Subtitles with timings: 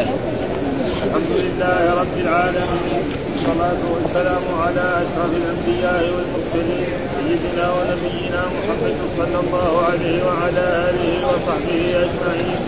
[0.00, 3.02] الحمد لله رب العالمين
[3.32, 11.82] والصلاة والسلام على أشرف الأنبياء والمرسلين سيدنا ونبينا محمد صلى الله عليه وعلى آله وصحبه
[12.04, 12.60] أجمعين.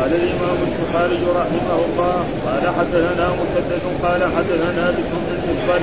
[0.00, 5.82] قال الإمام البخاري رحمه الله قال حدثنا مسدس قال حدثنا بسم المفضل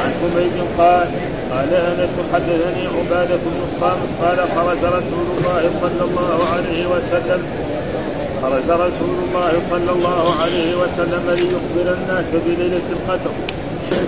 [0.00, 1.08] عن حميد قال
[1.52, 7.42] قال أنس حدثني عبادة بن الصامت قال خرج رسول الله صلى الله عليه وسلم
[8.42, 13.34] خرج رسول الله صلى الله عليه وسلم ليخبر الناس بليلة القدر.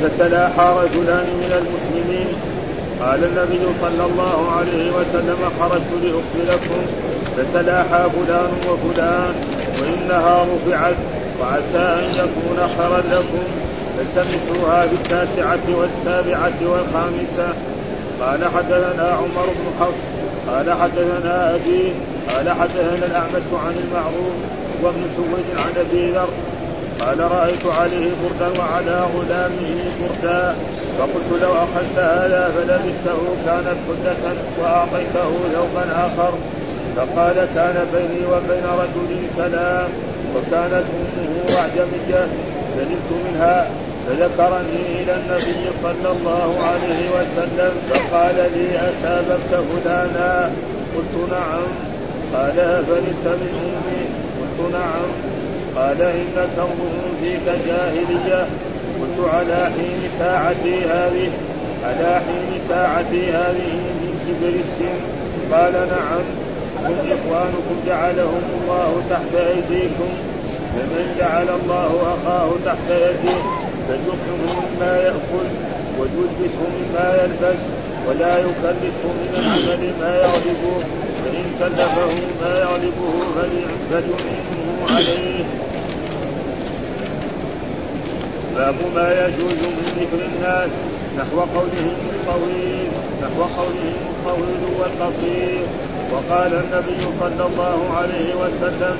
[0.02, 2.28] فتلاحى رجلان من المسلمين.
[3.00, 6.82] قال النبي صلى الله عليه وسلم خرجت لأخبركم.
[7.36, 9.34] فتلاحى فلان وفلان
[9.80, 10.98] وإنها رفعت
[11.40, 13.44] وعسى أن يكون خيرا لكم.
[13.96, 17.48] فالتمسوها بالتاسعة والسابعة والخامسة.
[18.20, 20.04] قال حدثنا عمر بن حفص
[20.48, 21.92] قال حدثنا أبي
[22.30, 24.36] قال حدثنا الأعمش عن المعروف
[24.82, 26.28] وابن سويد عن أبي ذر.
[27.00, 30.54] قال رأيت عليه بردا وعلى غلامه بردا.
[30.98, 36.32] فقلت لو أخذت هذا فلبسته كانت حدة وأعطيته ثوبا آخر.
[36.96, 39.88] فقال كان بيني وبين رجل سلام
[40.34, 40.84] وكانت
[41.18, 42.28] أمه أعجمية.
[42.76, 43.66] سلمت منها
[44.06, 50.50] فذكرني إلى النبي صلى الله عليه وسلم فقال لي أساببت فلانا؟
[50.96, 51.93] قلت نعم.
[52.32, 54.04] قال أفلست من أمي
[54.38, 55.08] قلت نعم.
[55.76, 58.46] قال إنك امرؤ فيك جاهلية.
[59.00, 61.30] قلت على حين ساعتي هذه.
[61.84, 64.98] على حين ساعتي هذه من كبر السن.
[65.52, 66.24] قال نعم.
[66.84, 70.10] هم إخوانكم جعلهم الله تحت أيديكم.
[70.74, 73.38] فمن جعل الله أخاه تحت يده
[73.88, 75.48] فليطعمه مما يأكل
[75.98, 77.62] ويلبسه مما يلبس
[78.08, 81.03] ولا يكلفه من العمل ما يغلبه.
[81.24, 82.12] فإن كلفه
[82.42, 84.16] ما يغلبه فليعينه
[84.96, 85.44] عليه.
[88.56, 90.70] باب ما يجوز من ذكر الناس
[91.18, 92.88] نحو قولهم الطويل
[93.22, 95.62] نحو قولهم الطويل والقصير.
[96.12, 98.96] وقال النبي صلى الله عليه وسلم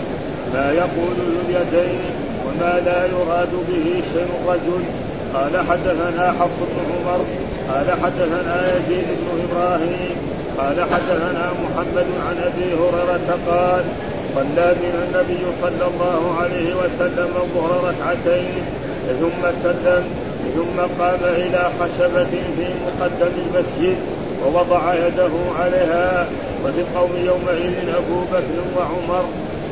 [0.55, 2.01] ما يقول ذو اليدين
[2.47, 4.83] وما لا يراد به شيء الرجل
[5.35, 7.25] قال حدثنا حفص بن عمر
[7.71, 10.17] قال حدثنا يزيد بن إبراهيم
[10.59, 13.85] قال حدثنا محمد عن أبي هريرة قال
[14.35, 18.63] صلى بنا النبي صلى الله عليه وسلم الظهر ركعتين
[19.21, 20.05] ثم سلم
[20.55, 23.97] ثم قام إلى خشبة في مقدم المسجد
[24.45, 26.27] ووضع يده عليها
[26.65, 29.25] وفي القوم يومئذ أبو بكر وعمر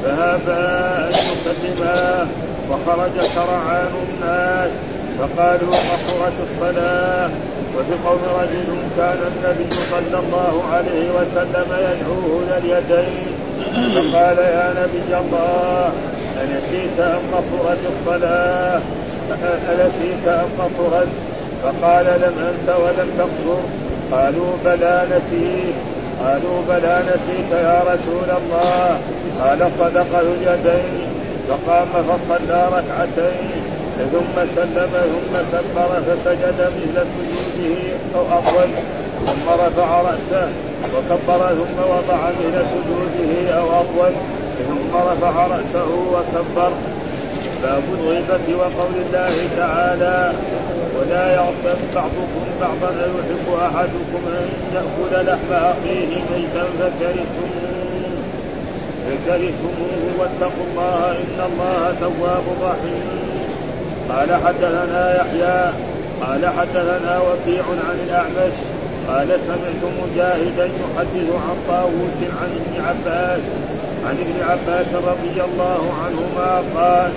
[0.04, 2.26] فهابا أن يسلما
[2.70, 4.70] وخرج سرعان الناس
[5.18, 7.30] فقالوا قصرت الصلاة.
[7.76, 13.32] وفي قوم رجل كان النبي صلى الله عليه وسلم يدعوه ذا اليدين.
[13.94, 15.92] فقال يا نبي الله
[16.42, 18.80] أنسيت أم قصرت الصلاة؟
[19.72, 21.08] أنسيت أم قصرت؟
[21.62, 23.60] فقال لم أنس ولم تقصر.
[24.12, 25.74] قالوا بلى نسيت.
[26.24, 28.98] قالوا بلى نسيت يا رسول الله.
[29.40, 31.08] قال صدق اليدين.
[31.48, 33.61] فقام فصلى ركعتين.
[34.12, 37.76] ثم سلم ثم كبر فسجد مثل سجوده
[38.16, 38.68] أو افضل
[39.26, 40.48] ثم رفع رأسه
[40.94, 44.12] وكبر ثم وضع مثل سجوده أو افضل
[44.68, 46.72] ثم رفع رأسه وكبر.
[47.62, 50.32] باب الغيبة وقول الله تعالى
[50.98, 57.72] ولا يغتب بعضكم بعضا أيحب أحدكم أن يأكل لحم أخيه ميتا فكرهتموه
[59.06, 63.31] فكرهتموه واتقوا الله إن الله تواب رحيم.
[64.10, 65.72] قال حدثنا يحيى
[66.20, 68.56] قال حدثنا وكيع عن الأعمش
[69.08, 73.42] قال سمعت مجاهدا يحدث عن طاووس عن ابن عباس
[74.06, 77.12] عن ابن عباس رضي الله عنهما قال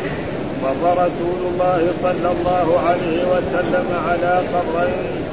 [0.64, 5.26] مر رسول الله صلى الله عليه وسلم على قبرين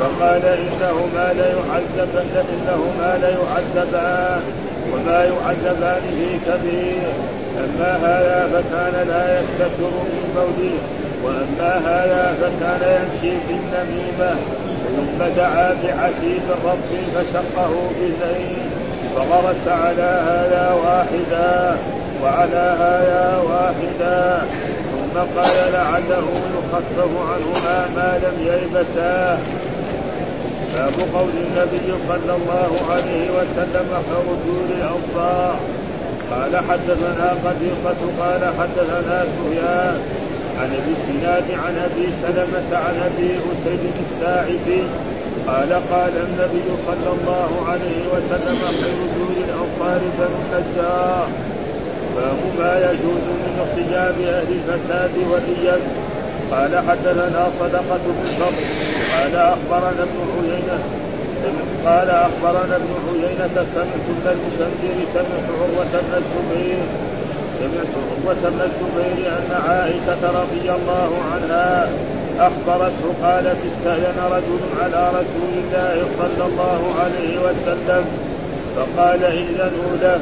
[0.00, 4.42] فقال إنهما ليعذبن إنهما ليعذبان
[4.92, 7.08] وما يعذبان في كبير
[7.64, 14.34] أما هذا فكان لا يستتر من بوله وأما هذا فكان يمشي في النميمة
[14.96, 17.70] ثم دعا بعسيف الرب فشقه
[18.00, 18.70] باثنين
[19.16, 21.76] فغرس على هذا واحدا
[22.22, 24.46] وعلى هذا واحدا.
[24.92, 29.38] ثم قال لعله يخفف عنهما ما لم يلبسا.
[30.74, 35.56] باب قول النبي صلى الله عليه وسلم كرجول الانصار
[36.30, 40.00] قال حدثنا قديصة قال حدثنا سفيان
[40.60, 44.82] عن أبي الزناد عن أبي سلمة عن أبي أسيد الساعدي
[45.46, 51.28] قال قال النبي صلى الله عليه وسلم خير جود الأنصار بنو النجار
[52.16, 55.80] باب ما يجوز من احتجاب أهل الفساد والرياء
[56.50, 58.64] قال حدثنا صدقة بن الفضل
[59.14, 60.78] قال أخبرنا ابن عيينة
[61.86, 67.07] قال أخبرنا ابن عيينة سمعت ابن المسندر سمعت عروة بن الزبير
[67.58, 67.92] سمعت
[68.24, 71.88] بن الزبير أن عائشة رضي الله عنها
[72.40, 78.04] أخبرته قالت استأذن رجل على رسول الله صلى الله عليه وسلم
[78.76, 80.20] فقال إذنوا له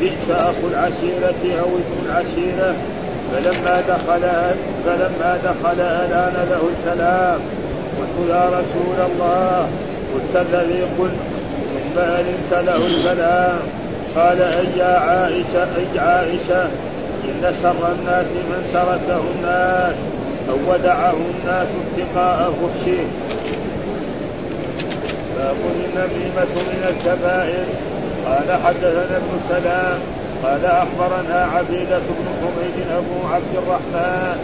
[0.00, 2.74] بئس أخو العشيرة أو ابن العشيرة.
[3.32, 4.24] فلما دخل
[4.86, 7.40] فلما دخل ألآن له الكلام.
[7.98, 9.68] قلت يا رسول الله
[10.14, 11.20] قلت الذي قلت
[11.74, 13.58] ثم ألنت له الكلام؟
[14.18, 16.62] قال أي عائشة أي عائشة
[17.24, 19.96] إن شر الناس من تركه الناس
[20.48, 23.04] أو ودعه الناس اتقاء فحشه
[25.36, 27.66] باب النميمة من الكبائر.
[28.26, 29.98] قال حدثنا ابن سلام
[30.44, 34.38] قال أخبرنا عبيدة بن حميد أبو عبد الرحمن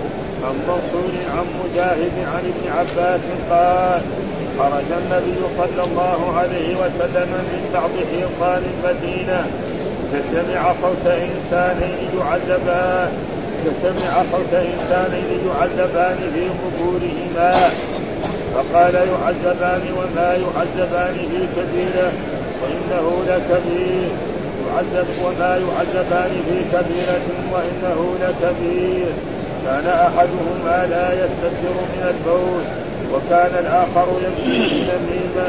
[0.45, 4.01] عن منصور عن مجاهد عن ابن عباس قال
[4.59, 9.47] خرج النبي صلى الله عليه وسلم من بعض حيطان المدينة
[10.15, 13.13] فسمع صوت إنسانين يعذبان
[13.65, 17.71] فسمع صوت إنسانين يعذبان في قبورهما.
[18.55, 22.13] فقال يعذبان وما يعذبان في كبيرة
[22.63, 24.09] وإنه لكبير.
[24.67, 29.07] يعذب وما يعذبان في كبيرة وإنه لكبير.
[29.67, 32.63] كان أحدهما لا يستكثر من البول
[33.13, 35.49] وكان الآخر يمشي بالنميمة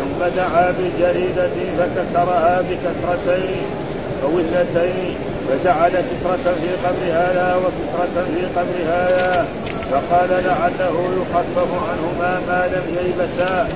[0.00, 3.79] ثم دعا بجريدة فكسرها بكسرتين.
[4.22, 5.14] أو اثنتين
[5.48, 9.46] فجعل كسرة في قبر هذا وكسرة في قبر هذا
[9.90, 13.68] فقال لعله يخفف عنهما ما لم ييبسا.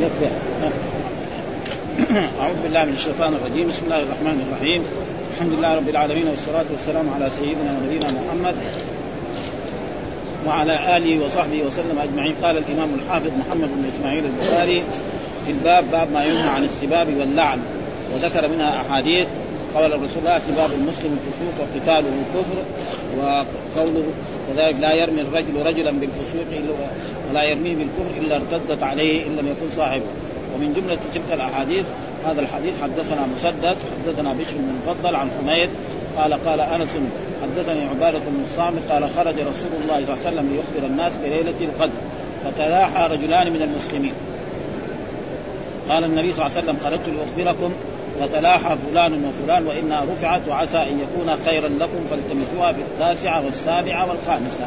[0.00, 0.26] يكفي.
[2.42, 3.68] أعوذ بالله من الشيطان الرجيم.
[3.68, 4.82] بسم الله الرحمن الرحيم.
[5.34, 8.54] الحمد لله رب العالمين والصلاة والسلام على سيدنا ونبينا محمد
[10.46, 12.34] وعلى آله وصحبه وسلم أجمعين.
[12.42, 14.82] قال الإمام الحافظ محمد بن إسماعيل البخاري
[15.46, 17.58] في الباب باب ما ينهى عن السباب واللعن
[18.14, 19.26] وذكر منها أحاديث.
[19.74, 22.58] قال الرسول الله سباب المسلم الفسوق وقتاله كفر
[23.18, 24.04] وقوله
[24.48, 26.46] كذلك لا يرمي الرجل رجلا بالفسوق
[27.30, 30.04] ولا يرميه بالكفر إلا ارتدت عليه إن لم يكن صاحبه.
[30.54, 31.86] ومن جملة تلك الأحاديث
[32.26, 33.76] هذا الحديث حدثنا مسدد
[34.06, 35.70] حدثنا بشر بن المفضل عن حميد
[36.16, 36.90] قال قال أنس
[37.42, 41.54] حدثني عبادة بن الصامت قال خرج رسول الله صلى الله عليه وسلم ليخبر الناس بليلة
[41.60, 41.92] القدر
[42.44, 44.12] فتلاحى رجلان من المسلمين.
[45.88, 47.72] قال النبي صلى الله عليه وسلم خرجت لأخبركم
[48.20, 54.66] فتلاحى فلان وفلان وإنها رفعت وعسى أن يكون خيرا لكم فالتمسوها في التاسعة والسابعة والخامسة.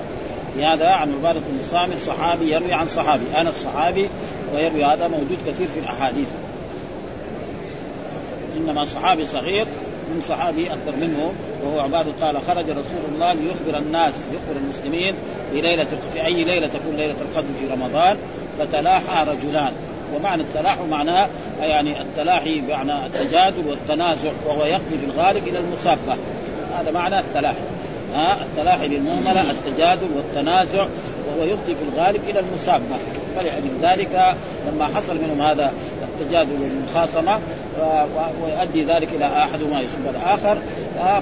[0.56, 4.10] في هذا عن عبادة بن الصامت صحابي يروي عن صحابي أنا الصحابي
[4.56, 6.28] ويروي هذا موجود كثير في الأحاديث.
[8.58, 9.68] إنما صحابي صغير
[10.14, 11.34] من صحابي أكبر منه
[11.64, 15.16] وهو عبادة قال خرج رسول الله ليخبر الناس يخبر المسلمين
[15.54, 18.18] في ليلة في أي ليلة تكون ليلة القدر في رمضان
[18.60, 19.74] فتلاحى رجلان.
[20.16, 21.28] ومعنى التلاحي معناه
[21.62, 26.18] يعني التلاحي بمعنى التجادل والتنازع وهو يقضي في الغالب إلى المسابه
[26.80, 27.58] هذا معنى التلاحي.
[28.16, 30.88] ها؟ التلاحي للمهمله التجادل والتنازع
[31.28, 32.98] وهو يفضي في الغالب إلى المسابه
[33.36, 34.36] فلأجل ذلك
[34.68, 35.74] لما حصل منهم هذا
[36.04, 37.40] التجادل والمخاصمة
[38.44, 40.58] ويؤدي ذلك إلى أحدهما يسب الآخر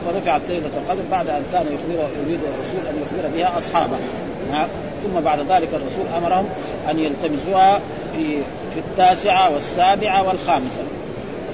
[0.06, 3.98] فرفعت ليلة القدر بعد أن كان يخبر يريد الرسول أن يخبر بها أصحابه.
[5.03, 6.45] ثم بعد ذلك الرسول أمرهم
[6.89, 7.79] أن يلتمسوها
[8.15, 8.38] في
[8.74, 10.83] في التاسعة والسابعة والخامسة.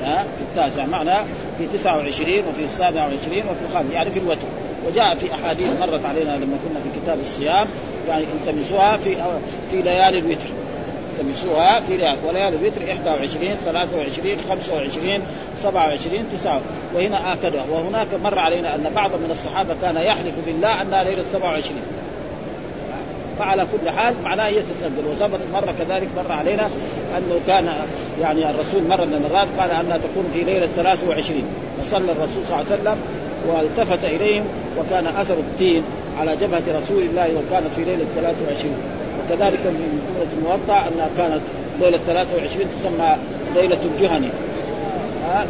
[0.04, 1.16] ها؟ في التاسع معنى
[1.58, 4.48] في 29 وفي السابعة والعشرين وفي الخامسة يعني في الوتر.
[4.88, 7.68] وجاء في أحاديث مرت علينا لما كنا في كتاب الصيام
[8.08, 9.16] يعني التمسوها في
[9.72, 10.48] في ليالي الوتر.
[11.20, 15.22] التمسوها في ليالي وليالي الوتر 21 23 25
[15.64, 16.62] 27 9
[16.96, 21.82] وهنا آكد وهناك مر علينا أن بعض من الصحابة كان يحلف بالله أنها ليلة 27
[23.40, 26.70] فعلى كل حال معناه هي تتنزل وثبت مرة كذلك مر علينا
[27.18, 27.70] أنه كان
[28.22, 31.44] يعني الرسول مرة من المرات قال انها تكون في ليلة 23
[31.82, 32.98] فصلى الرسول صلى الله عليه وسلم
[33.48, 34.44] والتفت إليهم
[34.78, 35.84] وكان أثر التين
[36.20, 38.74] على جبهة رسول الله كانت في ليلة 23
[39.20, 41.42] وكذلك من جمله الموضع أنها كانت
[41.82, 43.16] ليلة 23 تسمى
[43.56, 44.30] ليلة الجهني.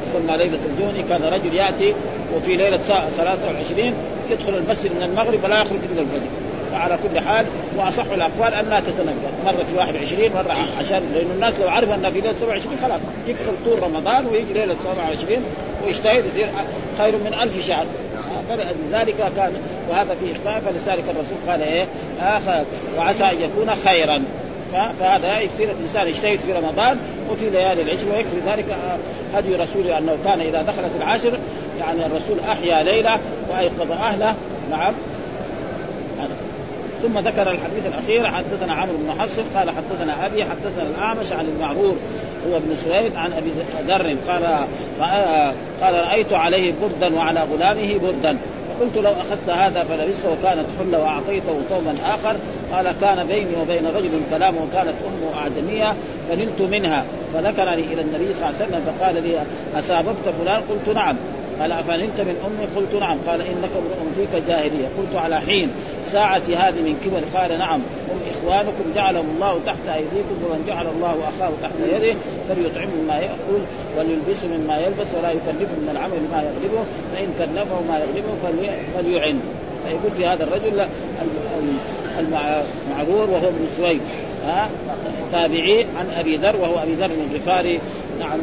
[0.05, 1.03] تسمى ليلة الجهني.
[1.09, 1.93] كان رجل يأتي
[2.35, 2.77] وفي ليلة
[3.17, 3.93] 23
[4.31, 6.29] يدخل المسجد من المغرب ولا يخرج إلا الفجر.
[6.71, 7.45] فعلى كل حال
[7.77, 12.21] وأصح الأقوال انها تتنقل مرة في 21 مرة عشان لأنه الناس لو عرفوا انها في
[12.21, 15.43] ليلة 27 خلاص يكفل طول رمضان ويجي ليلة 27
[15.85, 16.47] ويجتهد يصير
[16.97, 17.85] خير من ألف شهر.
[18.49, 19.53] فلذلك كان
[19.89, 21.85] وهذا في إخفاء فلذلك الرسول قال إيه؟
[22.21, 22.65] آخر
[22.97, 24.23] وعسى أن يكون خيرا.
[24.99, 26.97] فهذا يكفي الإنسان يجتهد في رمضان
[27.31, 28.65] وفي ليالي العشر ويكفي ذلك
[29.33, 31.39] هدي رسوله أنه كان إذا دخلت العشر
[31.79, 33.19] يعني الرسول أحيا ليلة
[33.51, 34.35] وأيقظ أهله.
[34.71, 34.93] نعم.
[37.03, 41.95] ثم ذكر الحديث الأخير حدثنا عمرو بن حفص قال حدثنا أبي حدثنا الأعمش عن المعرور
[42.47, 43.51] هو ابن سويد عن أبي
[43.87, 44.43] ذر قال
[45.81, 48.37] قال رأيت عليه بردا وعلى غلامه بردا.
[48.69, 52.35] فقلت لو أخذت هذا فلبسته وكانت حله وأعطيته ثوبا آخر.
[52.71, 55.95] قال كان بيني وبين رجل كلام وكانت أمه اعجميه
[56.29, 57.05] فنلت منها.
[57.33, 59.41] فذكرني إلى النبي صلى الله عليه وسلم فقال لي
[59.79, 61.15] أساببت فلان؟ قلت نعم.
[61.59, 63.17] قال افننت من أمي؟ قلت نعم.
[63.27, 64.87] قال إنك امرؤ فيك جاهلية.
[64.97, 65.71] قلت على حين
[66.05, 67.39] ساعتي هذه من كبر.
[67.39, 67.81] قال نعم.
[68.09, 72.15] هم إخوانكم جعلهم الله تحت أيديكم ومن جعل الله أخاه تحت يده
[72.49, 73.61] فليطعم مما يأكل
[73.97, 76.83] وليلبس مما يلبس ولا يكلف من العمل ما يغلبه
[77.15, 78.33] فإن كلفه ما يغلبه
[78.95, 79.39] فليعن.
[79.87, 80.87] فيقول في هذا الرجل
[82.19, 84.01] المعرور وهو ابن سويد.
[85.31, 87.79] تابعي عن أبي ذر وهو أبي ذر الغفاري
[88.19, 88.39] نعم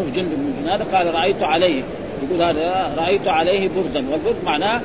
[0.00, 1.82] معروف جند بن جناده قال رأيت عليه.
[2.22, 4.04] يقول هذا رأيت عليه بردا.
[4.10, 4.80] والبرد معناه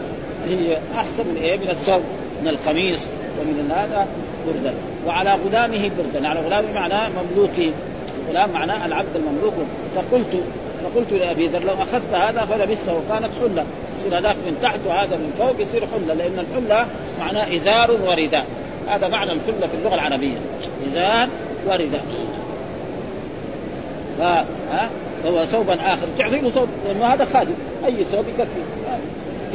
[0.48, 2.01] هي أحسن من إيه؟ من الثوب
[2.41, 3.00] من القميص
[3.39, 4.07] ومن هذا
[4.48, 4.74] بردا.
[5.07, 6.27] وعلى غلامه بردا.
[6.27, 7.72] على غلامه معناه مملوكه.
[8.29, 9.53] غلام معناه العبد المملوك.
[9.95, 10.43] فقلت
[10.84, 12.93] فقلت لأبي ذر لو أخذت هذا فلبسته.
[12.93, 13.65] وكانت حلة.
[14.00, 16.13] يصير هذاك من تحت وهذا من فوق يصير حلة.
[16.13, 16.88] لأن الحلة
[17.19, 18.45] معناه إزار ورداء.
[18.88, 20.38] هذا معنى الحلة في اللغة العربية.
[20.88, 21.27] إزار
[21.67, 22.05] ورداء.
[24.19, 24.22] ف...
[24.72, 24.89] ها؟
[25.25, 26.08] هو ثوبا آخر.
[26.17, 27.53] تعطي له ثوب لأنه هذا خادم.
[27.86, 28.62] أي ثوب يكفي؟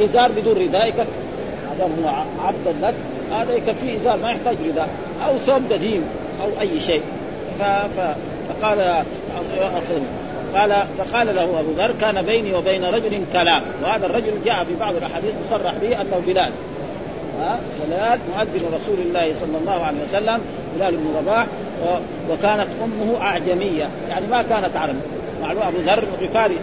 [0.05, 1.01] إزار بدون رداء يكفي.
[1.71, 2.09] هذا هو
[2.45, 2.93] عبد لك.
[3.31, 4.89] هذا يكفي إزار ما يحتاج رداء
[5.27, 6.03] أو ثوب قديم
[6.41, 7.01] أو أي شيء.
[7.59, 7.63] ف...
[7.63, 8.15] ف...
[8.49, 9.03] فقال
[10.55, 13.61] قال فقال له أبو ذر كان بيني وبين رجل كلام.
[13.83, 16.51] وهذا الرجل جاء في بعض الأحاديث مصرح به أنه بلال.
[17.41, 20.41] ها؟ بلال مؤذن رسول الله صلى الله عليه وسلم
[20.75, 21.47] بلال بن رباح
[22.29, 23.87] وكانت أمه أعجمية.
[24.09, 26.57] يعني ما كانت عربيه معلوم أبو ذر غفاري.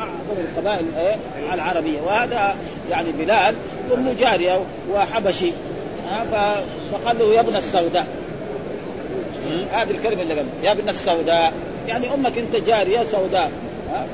[0.00, 1.16] أعظم القبائل إيه؟
[1.54, 2.00] العربية.
[2.00, 2.56] وهذا
[2.90, 3.54] يعني بلال
[3.94, 4.60] امه جارية
[4.92, 5.52] وحبشي
[6.92, 8.06] فقال له يا ابن السوداء.
[9.72, 11.52] هذه الكلمة اللي قال يا ابن السوداء.
[11.88, 13.50] يعني أمك أنت جارية سوداء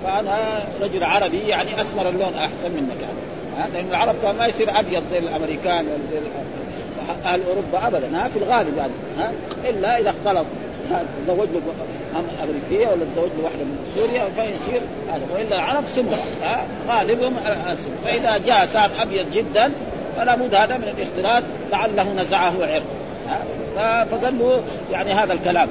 [0.05, 5.03] فأنا رجل عربي يعني أسمر اللون أحسن منك يعني لأن العرب كان ما يصير أبيض
[5.11, 6.19] زي الأمريكان ولا زي
[7.25, 9.33] أهل أوروبا ابدا ها؟ في الغالب يعني ها؟
[9.65, 10.47] إلا إذا اختلط
[11.27, 11.61] تزوج له
[12.17, 16.19] أمريكية ولا تزوج واحدة من سوريا فيصير هذا؟ وإلا العرب سمره
[16.89, 17.37] غالبهم
[17.73, 19.73] السمر فإذا جاء صار أبيض جدا
[20.17, 22.83] فلا بد هذا من الاختلاط لعله نزعه عرق.
[24.11, 24.63] فقال له
[24.93, 25.69] يعني هذا الكلام.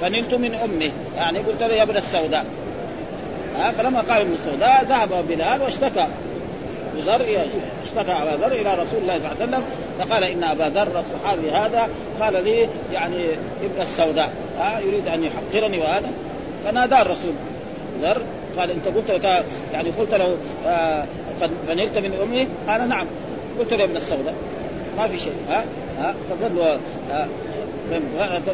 [0.00, 2.44] فنلت من امه يعني قلت له يا ابن السوداء.
[3.78, 6.06] فلما قال ابن السوداء ذهب بلال واشتكى.
[7.00, 7.26] ذر
[7.84, 9.62] اشتكى أبا ذر إلى رسول الله صلى الله عليه وسلم
[9.98, 11.88] فقال إن أبا ذر الصحابي هذا
[12.20, 13.24] قال لي يعني
[13.62, 14.32] ابن السوداء.
[14.58, 16.10] ها يريد أن يحقرني وهذا.
[16.64, 17.32] فنادى الرسول
[18.02, 18.22] ذر
[18.58, 20.36] قال أنت قلت لك يعني قلت له
[20.66, 21.04] آه
[21.68, 23.06] فنلت من أمي؟ قال نعم.
[23.58, 24.34] قلت له ابن السوداء.
[24.98, 25.34] ما في شيء.
[25.48, 25.64] ها
[25.98, 26.14] ها
[27.10, 27.28] آه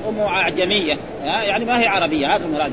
[0.08, 0.96] امه أعجمية.
[1.24, 2.72] ها يعني ما هي عربية هذا المراد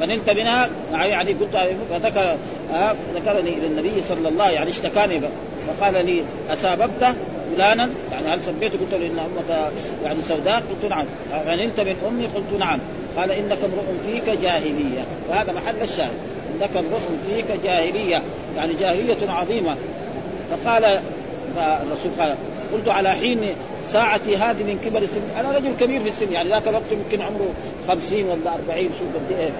[0.00, 1.58] فنلت منها يعني قلت
[1.90, 2.36] فذكر
[2.74, 5.20] آه ذكرني إلى النبي صلى الله يعني اشتكاني
[5.68, 7.14] فقال لي اساببت
[7.56, 9.72] فلانا؟ يعني هل سبيته قلت له إن أمك
[10.04, 11.04] يعني سوداء؟ قلت نعم.
[11.46, 12.78] فنلت من أمي؟ قلت نعم.
[13.16, 15.04] قال إنك امرؤ فيك جاهلية.
[15.28, 16.14] وهذا محل الشاهد.
[16.54, 18.22] إنك امرؤ فيك جاهلية.
[18.56, 19.76] يعني جاهلية عظيمة.
[20.50, 21.00] فقال
[21.56, 22.34] فالرسول قال
[22.72, 23.40] قلت على حين
[23.92, 27.48] ساعتي هذه من كبر السن أنا رجل كبير في السن يعني ذاك الوقت يمكن عمره
[27.88, 29.50] خمسين ولا أربعين شوف قد إيه.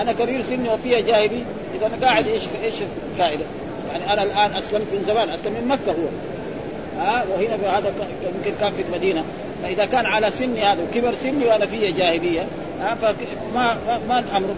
[0.00, 1.42] أنا كبير سني وفيها جاهلي
[1.74, 2.74] إذا أنا قاعد إيش إيش
[3.12, 3.44] الفائدة؟
[3.92, 6.08] يعني أنا الآن اسلمت من زمان أسلم من مكة هو.
[6.98, 9.24] ها؟ أه وهنا هذا يمكن كان في المدينة.
[9.62, 12.46] فإذا كان على سني هذا وكبر سني وأنا فيه جاهليه
[12.80, 13.76] ها؟ فما
[14.08, 14.48] ما الأمر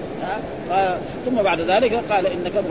[0.70, 2.70] ها؟ ثم بعد ذلك قال إنك أمر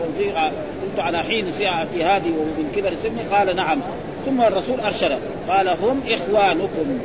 [0.82, 3.78] قلت على حين ساعتي هذه ومن كبر سني قال نعم.
[4.26, 5.18] ثم الرسول أرشد
[5.48, 6.98] قال هم إخوانكم.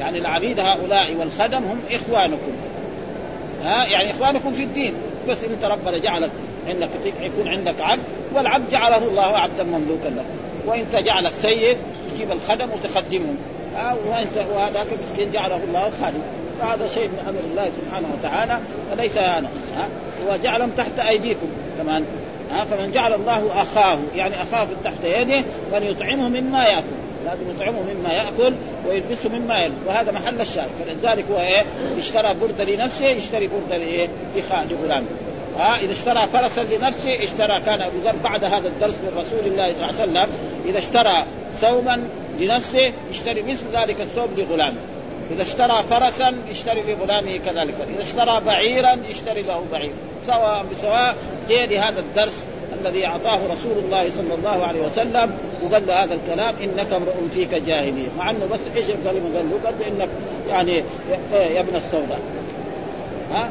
[0.00, 2.52] يعني العبيد هؤلاء والخدم هم إخوانكم.
[3.66, 4.94] ها يعني إخوانكم في الدين.
[5.28, 6.30] بس انت ربنا جعلك
[6.70, 6.88] إنك
[7.22, 8.02] يكون عندك عبد
[8.34, 10.24] والعبد جعله الله عبدا مملوكا له.
[10.66, 11.76] وانت جعلك سيد
[12.14, 13.36] تجيب الخدم وتخدمهم
[13.76, 16.20] ها وانت وهذاك المسكين جعله الله خادم.
[16.60, 18.58] فهذا شيء من أمر الله سبحانه وتعالى
[18.90, 19.88] فليس أنا ها
[20.28, 21.46] وجعلهم تحت أيديكم
[21.78, 22.04] كمان.
[22.50, 27.05] ها فمن جعل الله أخاه يعني أخاه تحت يده فليطعمه مما يأكل.
[27.26, 28.54] لازم يطعمه مما يأكل
[28.88, 29.76] ويلبسه مما يلبس.
[29.86, 30.70] وهذا محل الشاهد.
[30.86, 31.64] فلذلك هو إيه؟
[31.98, 34.08] اشترى برده لنفسه يشتري برده لايه؟
[34.70, 35.06] لغلامه
[35.58, 39.74] ها إذا اشترى فرسا لنفسه اشترى كان أبو ذر بعد هذا الدرس من رسول الله
[39.74, 40.28] صلى الله عليه وسلم
[40.66, 41.24] إذا اشترى
[41.60, 42.08] ثوبا
[42.40, 44.76] لنفسه يشتري مثل ذلك الثوب لغلامه
[45.30, 47.74] إذا اشترى فرسا يشتري لغلامه كذلك.
[47.94, 49.92] إذا اشترى بعيرا يشتري له بعير.
[50.26, 51.16] سواء بسواء
[51.48, 52.46] ليه لهذا الدرس
[52.80, 55.30] الذي أعطاه رسول الله صلى الله عليه وسلم
[55.62, 58.08] وقال له هذا الكلام إنك امرؤ فيك جاهلية.
[58.18, 60.08] مع إنه بس إيش الكلمة قال له؟ قال له إنك
[60.48, 60.82] يعني
[61.32, 62.20] يا ابن السوداء.
[63.32, 63.50] ها؟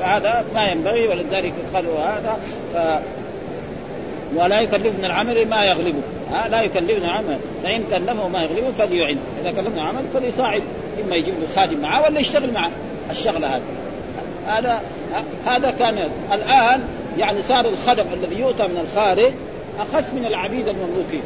[0.00, 2.38] فهذا ما ينبغي ولذلك قالوا هذا.
[2.74, 2.76] ف
[4.36, 6.00] ولا يكلفنا العمل ما يغلبه.
[6.32, 9.18] ها؟ لا يكلفنا عمل فإن كلفه ما يغلبه فليعن.
[9.42, 10.62] إذا كلفنا عمل فليساعد
[11.04, 12.70] إما يجيب له خادم معه ولا يشتغل معه.
[13.10, 13.62] الشغلة هذه.
[14.46, 14.82] هذا
[15.46, 15.98] هذا كان
[16.32, 16.80] الآن
[17.18, 19.32] يعني صار الخدم الذي يؤتى من الخارج
[19.78, 21.22] أخس من العبيد المملوكين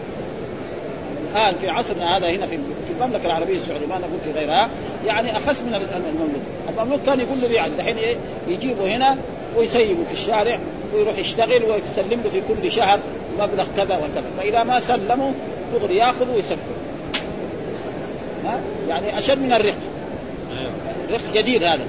[1.32, 2.58] الآن في عصرنا هذا هنا في
[3.00, 4.68] المملكة العربية السعودية ما نقول في غيرها
[5.06, 8.16] يعني أخس من المملوك، المملوك كان يقول له يعني دحين إيه
[8.48, 9.16] يجيبه هنا
[9.56, 10.58] ويسيبه في الشارع
[10.94, 12.98] ويروح يشتغل ويسلم له في كل شهر
[13.38, 15.32] مبلغ كذا وكذا، فإذا ما سلمه
[15.74, 16.56] دغري يأخذ ويسفر.
[18.44, 19.74] ها؟ يعني أشد من الرق.
[21.08, 21.84] الرق جديد هذا.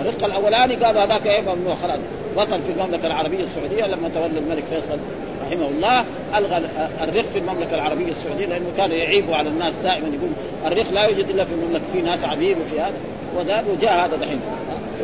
[0.00, 1.98] الرق الأولاني قال هذاك إيه ممنوع خلاص
[2.36, 4.98] بطل في المملكة العربية السعودية لما تولى الملك فيصل
[5.46, 6.04] رحمه الله
[6.38, 6.62] ألغى
[7.02, 10.30] الرق في المملكة العربية السعودية لأنه كان يعيب على الناس دائما يقول
[10.66, 12.94] الرق لا يوجد إلا في المملكة في ناس عبيد وفي هذا.
[13.36, 14.40] وذا وجاء هذا دحين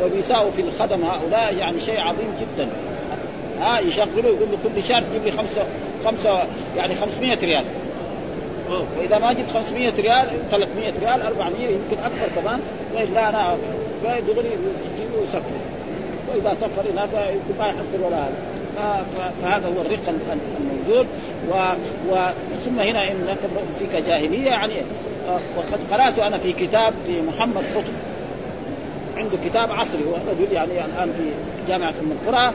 [0.03, 2.69] وبيساووا في الخدم هؤلاء يعني شيء عظيم جدا.
[3.61, 5.63] ها يشغلوا يقول له كل شهر تجيب لي خمسة
[6.05, 6.43] خمسة
[6.77, 7.65] يعني 500 ريال.
[8.99, 12.59] وإذا ما جبت 500 ريال 300 ريال 400 يمكن أكثر كمان
[12.95, 13.57] والا أنا
[14.03, 15.78] دغري يجيبه ويسفر
[16.29, 17.09] وإذا سفر هناك
[17.59, 18.27] ما يحصل ولا
[18.77, 19.05] هذا
[19.41, 20.13] فهذا هو الرق
[20.59, 21.07] الموجود.
[21.51, 21.53] و...
[22.11, 22.29] و...
[22.65, 23.37] ثم هنا انك
[23.79, 24.73] فيك جاهلية يعني
[25.57, 27.93] وقد قرأت أنا في كتاب لمحمد قطب.
[29.17, 31.23] عنده كتاب عصري هو رجل يعني الآن في
[31.71, 32.53] جامعة أم القرى.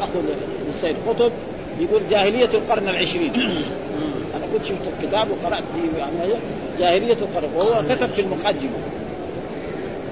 [0.00, 0.18] أخو
[0.74, 1.32] السيد قطب.
[1.80, 3.32] يقول جاهلية القرن العشرين.
[4.36, 6.32] أنا كنت شفت الكتاب وقرأت فيه يعني
[6.78, 8.78] جاهلية القرن وهو كتب في المقدمة.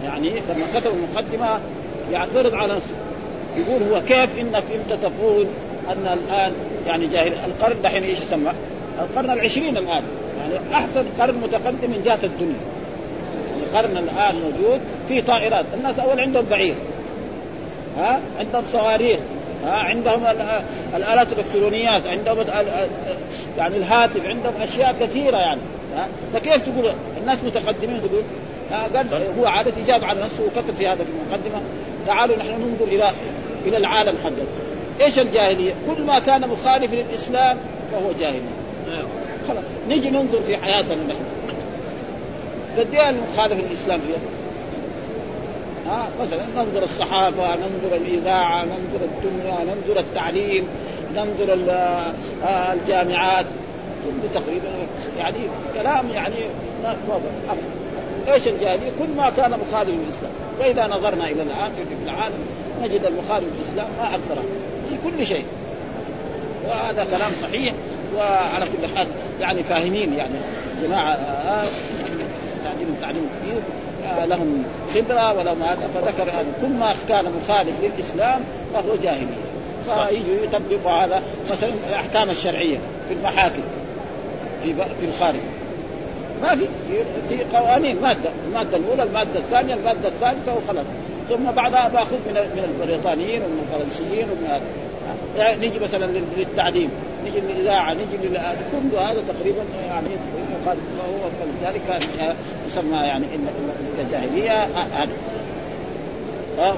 [0.05, 1.61] يعني لما كتب المقدمة
[2.13, 2.95] يعترض على نفسه.
[3.57, 5.47] يقول هو كيف إنك أنت تقول
[5.89, 6.53] أن الآن
[6.87, 8.53] يعني جاهل القرن دحين إيش يسمى؟
[9.01, 10.03] القرن العشرين الآن.
[10.41, 12.55] يعني أحسن قرن متقدم من جهة الدنيا.
[13.51, 15.65] يعني القرن الآن موجود في طائرات.
[15.75, 16.75] الناس أول عندهم بعير.
[17.99, 19.19] ها؟ عندهم صواريخ.
[19.65, 20.27] ها؟ عندهم
[20.97, 22.07] الآلات الإلكترونيات.
[22.07, 22.37] عندهم
[23.59, 24.27] يعني الهاتف.
[24.27, 25.61] عندهم أشياء كثيرة يعني.
[25.97, 28.23] ها؟ فكيف تقول؟ الناس متقدمين تقول.
[28.95, 29.07] قال
[29.39, 31.61] هو عادة إجابة على نفسه وكتب في هذا في المقدمة.
[32.07, 33.11] تعالوا نحن ننظر إلى
[33.67, 34.37] إلى العالم حقنا
[35.01, 37.59] إيش الجاهلية؟ كل ما كان مخالف للإسلام
[37.93, 38.41] فهو جاهلية
[39.49, 41.25] خلاص نجي ننظر في حياتنا نحن
[42.79, 44.19] قد إيه المخالف للإسلام فيها؟
[45.87, 50.65] ها مثلا ننظر الصحافة، ننظر الإذاعة، ننظر الدنيا، ننظر التعليم،
[51.15, 51.59] ننظر
[52.73, 53.47] الجامعات
[54.05, 54.69] كله تقريبا
[55.19, 55.37] يعني
[55.75, 56.35] كلام يعني
[58.29, 62.39] إيش الجاهلية؟ كل ما كان مخالف للإسلام، وإذا نظرنا إلى الان في العالم
[62.83, 64.45] نجد المخالف للاسلام ما اكثره
[64.89, 65.45] في كل شيء.
[66.69, 67.75] وهذا كلام صحيح
[68.17, 69.07] وعلى كل حال
[69.41, 70.35] يعني فاهمين يعني
[70.83, 71.65] جماعة آه
[72.65, 73.61] تعليم تعليم كبير
[74.05, 75.89] آه لهم خبرة ولهم هذا.
[75.95, 78.41] فذكر هذا كل ما كان مخالف للإسلام
[78.75, 79.43] فهو جاهلية.
[79.85, 83.63] فيجوا يطبقوا هذا مثلا الأحكام الشرعية في المحاكم
[84.63, 85.41] في في الخارج.
[86.43, 86.67] ما في
[87.29, 90.87] في, قوانين مادة المادة الأولى المادة الثانية المادة الثالثة وخلاص.
[91.29, 94.63] ثم بعدها باخذ من من البريطانيين ومن الفرنسيين ومن هذا.
[95.39, 96.91] يعني نجي مثلا للتعليم.
[97.27, 98.17] نجي للإذاعة نجي
[98.73, 100.09] كل هذا تقريبا يعني
[100.63, 102.35] مخالف وهو فلذلك كان
[102.67, 103.49] يسمى يعني إن
[103.99, 104.63] الجاهلية
[104.99, 105.09] هذا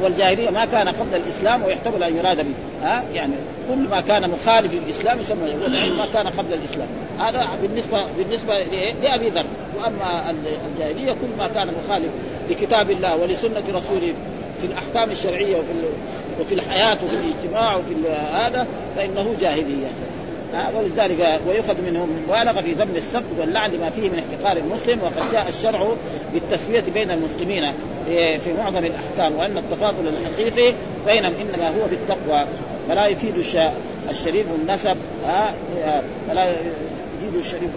[0.02, 2.54] والجاهلية ما كان قبل الإسلام ويحتمل أن يراد به.
[2.82, 3.32] ها يعني
[3.68, 5.50] كل ما كان مخالف للإسلام يسمى
[5.98, 6.88] ما كان قبل الإسلام.
[7.18, 8.62] هذا بالنسبة بالنسبة
[9.02, 9.46] لأبي ذر.
[9.78, 10.34] وأما
[10.72, 12.10] الجاهلية كل ما كان مخالف
[12.50, 14.12] لكتاب الله ولسنة رسوله
[14.60, 15.70] في الأحكام الشرعية وفي
[16.40, 17.94] وفي الحياة وفي الاجتماع وفي
[18.34, 19.86] هذا فإنه جاهلية.
[20.76, 25.48] ولذلك ويؤخذ منهم مبالغة في ذم السب واللعن لما فيه من احتقار المسلم وقد جاء
[25.48, 25.88] الشرع
[26.32, 27.72] بالتسوية بين المسلمين
[28.06, 30.74] في معظم الأحكام وأن التفاضل الحقيقي
[31.06, 32.44] بينهم إنما هو بالتقوى
[32.88, 33.34] فلا يفيد
[34.10, 34.96] الشريف النسب
[36.28, 37.70] فلا يفيد الشريف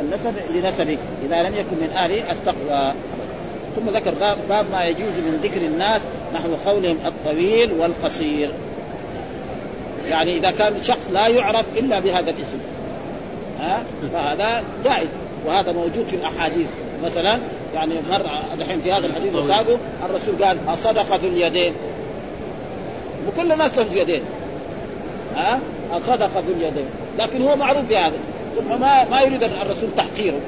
[0.00, 2.92] النسب لنسبه إذا لم يكن من أهل التقوى.
[3.76, 4.14] ثم ذكر
[4.48, 6.00] باب ما يجوز من ذكر الناس
[6.34, 8.50] نحو قولهم الطويل والقصير.
[10.10, 12.58] يعني إذا كان شخص لا يعرف إلا بهذا الاسم.
[13.60, 15.08] ها؟ فهذا جائز.
[15.46, 16.66] وهذا موجود في الأحاديث.
[17.04, 17.38] مثلا
[17.74, 21.72] يعني مر الحين في هذا الحديث وساقه الرسول قال الصدقه ذو اليدين.
[23.28, 24.22] وكل الناس لهم يدين.
[25.36, 25.60] ها؟
[25.96, 26.86] الصدقه ذو اليدين.
[27.18, 28.16] لكن هو معروف بهذا.
[28.56, 30.40] ثم ما ما يريد الرسول تحقيره.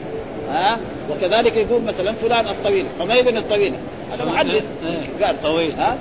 [0.51, 0.79] ها؟
[1.11, 3.73] وكذلك يقول مثلا فلان الطويل حميد الطويل.
[4.13, 4.65] هذا محدث.
[4.87, 5.27] إيه.
[5.27, 5.73] قال طويل.
[5.79, 5.97] ها؟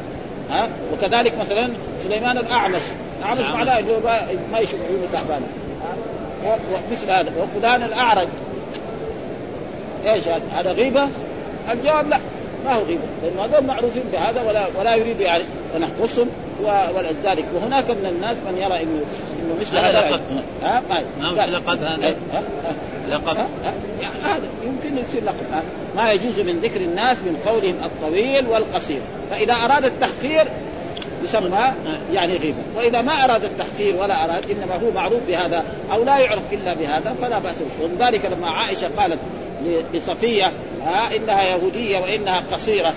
[0.51, 1.69] ها؟ وكذلك مثلا
[2.03, 2.81] سليمان الأعمش.
[3.21, 3.99] الاعمش معناه إنه
[4.51, 5.47] ما يشوف عيونه تعبانه
[6.45, 8.27] ومثل هذا وفلان الأعرج.
[10.05, 11.07] إيش هذا؟ غيبة؟
[11.71, 12.19] الجواب لا
[12.65, 13.01] ما هو غيبة.
[13.23, 15.43] لأن هذول معروفين بهذا ولا ولا يريد يعني
[15.75, 16.27] ان يحفظهم
[16.95, 17.45] ولذلك.
[17.55, 19.01] وهناك من الناس من يرى انه
[19.43, 20.21] إنه مثل هذا لقب
[20.63, 20.81] ها؟
[21.19, 22.15] ما لقب هذا؟
[23.09, 23.37] لقب
[24.01, 25.63] يعني هذا يمكن يصير لقب
[25.95, 29.01] ما يجوز من ذكر الناس من قولهم الطويل والقصير.
[29.31, 30.47] فإذا أراد التحقير
[31.23, 31.73] يسمى
[32.13, 32.57] يعني غيبة.
[32.75, 37.15] وإذا ما أراد التحقير ولا أراد إنما هو معروف بهذا أو لا يعرف إلا بهذا
[37.21, 37.83] فلا بأس به.
[37.83, 39.19] ولذلك لما عائشة قالت
[39.93, 40.51] لصفية
[40.85, 42.93] ها إنها يهودية وإنها قصيرة.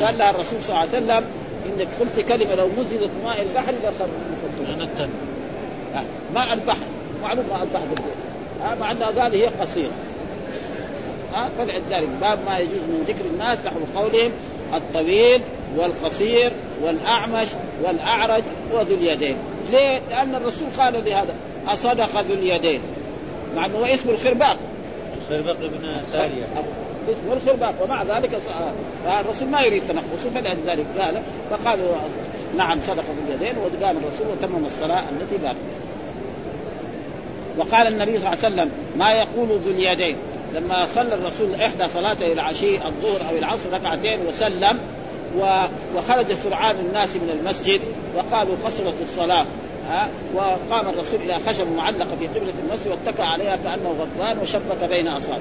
[0.00, 1.24] قال لها الرسول صلى الله عليه وسلم
[1.66, 5.08] إنك قلت كلمة لو مزجت ماء البحر لخرج
[6.34, 6.78] ماء البحر.
[7.22, 7.84] معلوم ماء البحر
[8.62, 9.92] ها مع أنها قال هي قصيرة.
[11.34, 14.32] ها فلذلك باب ما يجوز من ذكر الناس نحو قولهم.
[14.74, 15.40] الطويل
[15.76, 16.52] والقصير
[16.82, 17.48] والأعمش
[17.84, 19.36] والأعرج وذو اليدين.
[19.70, 21.34] ليه؟ لأن الرسول قال لهذا
[21.68, 22.80] أصدق ذو اليدين.
[23.56, 24.56] مع أنه هو اسمه الخرباق.
[25.30, 26.44] الخرباق ابن ساريه
[27.08, 28.30] اسمه الخرباق ومع ذلك
[29.20, 31.96] الرسول ما يريد تنقصه فلذلك قال فقالوا
[32.56, 35.56] نعم صدق ذو اليدين وقام الرسول وتمم الصلاة التي بعد
[37.58, 40.16] وقال النبي صلى الله عليه وسلم ما يقول ذو اليدين.
[40.54, 44.78] لما صلى الرسول إحدى صلاته العشي الظهر أو العصر ركعتين وسلم
[45.96, 47.80] وخرج سرعان الناس من المسجد
[48.16, 49.44] وقالوا قصرت الصلاة.
[49.90, 55.08] ها؟ وقام الرسول إلى خشب معلقة في قبلة المسجد واتكى عليها كأنه غضبان وشبك بين
[55.08, 55.40] أصابعه.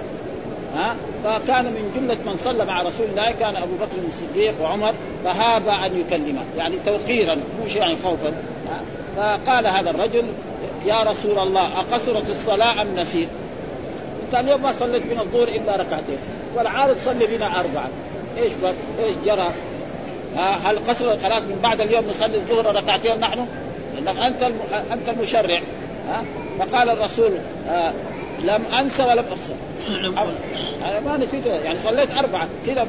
[0.76, 4.94] ها؟ فكان من جملة من صلى مع رسول الله كان أبو بكر الصديق وعمر
[5.26, 6.42] فهاب أن يكلمه.
[6.58, 8.34] يعني توقيرا مش يعني خوفا.
[9.18, 10.24] فقال هذا الرجل
[10.86, 13.30] يا رسول الله أقصرت الصلاة أم نسيت؟
[14.30, 16.18] انت اليوم ما صليت من الظهر إلا ركعتين
[16.56, 17.90] والعاده تصلي بنا أربعة.
[18.38, 19.48] إيش بك؟ إيش جرى؟
[20.38, 23.48] هل قصر خلاص من بعد اليوم نصلي الظهر ركعتين نحن؟
[23.96, 24.52] لانك أنت
[24.92, 25.60] أنت المشرع.
[26.10, 26.24] ها؟
[26.60, 27.32] فقال الرسول
[27.70, 27.94] آه
[28.44, 29.56] لم انسى ولم اخسر
[30.86, 32.88] أنا ما نسيت يعني صليت أربعة كذا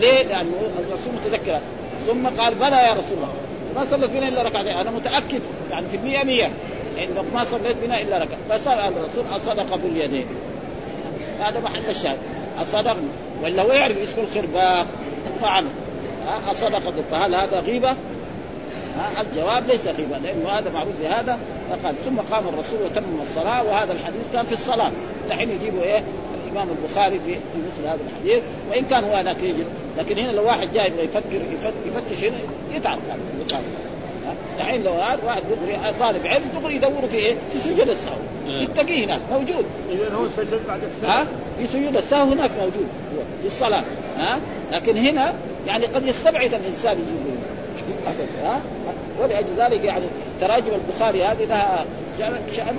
[0.00, 1.60] ليه؟ لأنه الرسول متذكر
[2.06, 3.32] ثم قال بلى يا رسول الله.
[3.76, 4.76] ما صليت بنا إلا ركعتين.
[4.76, 6.50] أنا متأكد يعني في المية مية.
[6.98, 8.38] انك ما صليت بنا إلا ركعة.
[8.48, 10.26] فسأل الرسول أصدق ذو اليدين
[11.40, 12.18] هذا محل الشاهد.
[12.62, 13.08] أصدقنا.
[13.42, 14.86] ولا هو يعرف اسم الخرباق؟
[15.42, 15.64] نعم
[16.50, 17.96] أصدق فهل هذا غيبة؟
[19.20, 21.38] الجواب ليس غيبة لأنه هذا معروف بهذا.
[21.70, 24.90] فقال ثم قام الرسول وتمم الصلاة وهذا الحديث كان في الصلاة.
[25.26, 26.02] الحين يجيبوا إيه؟
[26.46, 28.42] الإمام البخاري في في مثل هذا الحديث.
[28.70, 29.66] وإن كان هو هذاك يجب.
[29.98, 31.40] لكن هنا لو واحد جاي يفكر
[31.86, 32.36] يفتش هنا
[32.74, 32.98] يتعب.
[33.40, 33.62] البخاري
[34.62, 38.14] الحين لو هذا واحد دغري طالب علم دغري يدور في إيه؟ في سجود السهو
[38.46, 39.64] يتقيه هناك موجود.
[39.90, 41.26] اذا هو سجد بعد السهو ها؟
[41.58, 42.86] في سجود السهو هناك موجود
[43.40, 43.82] في الصلاة.
[44.16, 44.38] ها؟
[44.72, 45.34] لكن هنا
[45.66, 47.36] يعني قد يستبعد الإنسان يسجد.
[48.44, 48.60] ها؟
[49.20, 50.04] ولأجل ذلك يعني
[50.40, 51.84] تراجم البخاري هذه لها
[52.56, 52.76] شأن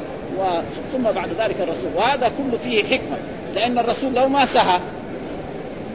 [0.94, 1.92] ثم بعد ذلك الرسول.
[1.96, 3.18] وهذا كله فيه حكمة
[3.56, 4.80] لأن الرسول لو ما سهى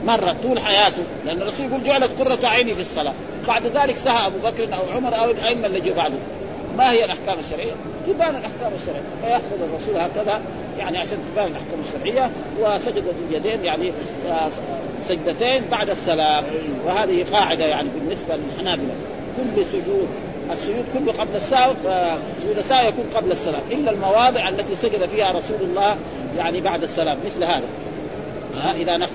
[0.07, 3.14] مرة طول حياته لأن الرسول يقول جعلت قرة عيني في الصلاة.
[3.48, 6.14] بعد ذلك سهى أبو بكر أو عمر أو الأئمة اللي جو بعده.
[6.76, 7.72] ما هي الأحكام الشرعية؟
[8.06, 9.02] تبان الأحكام الشرعية.
[9.22, 10.40] فيأخذ الرسول هكذا
[10.78, 12.30] يعني عشان تبان الأحكام الشرعية
[12.61, 13.92] وسجد اليدين يعني
[15.08, 16.44] سجدتين بعد السلام.
[16.87, 18.94] وهذه قاعدة يعني بالنسبة للحنابلة.
[19.37, 20.08] كل سجود
[20.52, 21.72] السجود كله قبل السهو
[22.42, 23.62] سجود السهو يكون قبل السلام.
[23.70, 25.96] إلا المواضع التي سجد فيها رسول الله
[26.38, 27.66] يعني بعد السلام مثل هذا.
[28.56, 29.12] ها إذا نفذ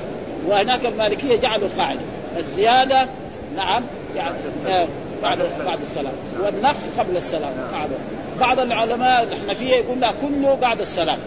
[0.47, 1.99] وهناك المالكية جعلوا قاعدة.
[2.37, 3.07] الزيادة
[3.55, 3.83] نعم
[4.15, 4.35] يعني
[4.67, 4.87] آه
[5.21, 6.13] بعد بعد السلام.
[6.43, 7.53] والنقص قبل السلام.
[7.71, 7.95] قاعدة
[8.39, 11.17] بعض العلماء الحنفيه يقول لا كله بعد السلام.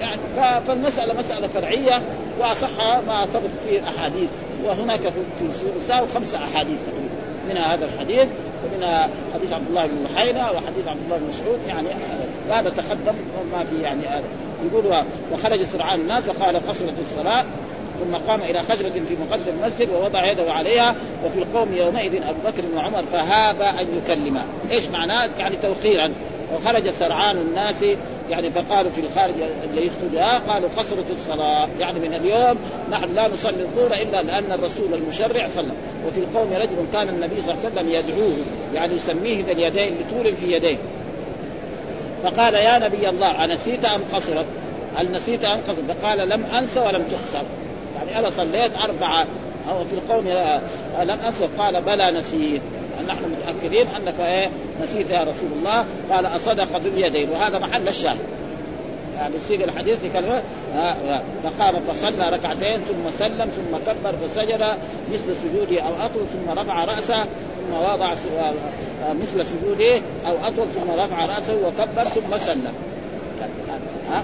[0.00, 0.20] يعني
[0.66, 2.02] فالمسألة مسألة فرعية
[2.40, 2.68] وأصح
[3.06, 4.28] ما ثبت فيه الأحاديث.
[4.64, 5.00] وهناك
[5.38, 5.44] في
[5.76, 7.14] السهو خمسة أحاديث تقريبا.
[7.48, 8.26] منها هذا الحديث
[8.64, 11.58] ومنها حديث عبد الله بن محينة وحديث عبد الله بن مسعود.
[11.68, 11.88] يعني
[12.50, 13.14] هذا تقدم
[13.52, 14.24] ما في يعني هذا
[14.72, 17.44] يقول وخرج سرعان الناس وقال قصرت الصلاة.
[18.04, 22.62] ثم قام إلى خشبة في مقدم المسجد ووضع يده عليها وفي القوم يومئذ أبو بكر
[22.76, 26.12] وعمر فهاب أن يكلما، إيش معناه؟ يعني توقيرا
[26.54, 27.84] وخرج سرعان الناس
[28.30, 29.34] يعني فقالوا في الخارج
[29.70, 30.16] اللي يسجد
[30.48, 31.68] قالوا قصرت الصلاة.
[31.78, 32.58] يعني من اليوم
[32.90, 35.72] نحن لا نصلي الظهر إلا لأن الرسول المشرع صلى.
[36.06, 38.36] وفي القوم رجل كان النبي صلى الله عليه وسلم يدعوه
[38.74, 40.76] يعني يسميه ذا اليدين لطول في يديه.
[42.22, 44.46] فقال يا نبي الله أنسيت أم قصرت؟
[44.96, 47.44] هل نسيت أم قصرت؟ فقال لم أنس ولم تقصر.
[47.96, 49.26] يعني أنا صليت أربعة
[49.70, 50.28] أو في القوم
[51.02, 52.62] لم انس قال بلى نسيت.
[53.08, 54.50] نحن متأكدين أنك إيه؟
[54.82, 55.84] نسيت يا رسول الله.
[56.10, 57.30] قال أصدق ذو اليدين.
[57.30, 58.18] وهذا محل الشاهد.
[59.16, 60.42] يعني سيق الحديث لكلمة
[61.44, 64.76] فقام فصلى ركعتين ثم سلم ثم كبر فسجد
[65.12, 68.14] مثل سجوده أو أطول ثم رفع رأسه ثم وضع
[69.20, 72.72] مثل سجوده أو أطول ثم رفع رأسه وكبر ثم سلم.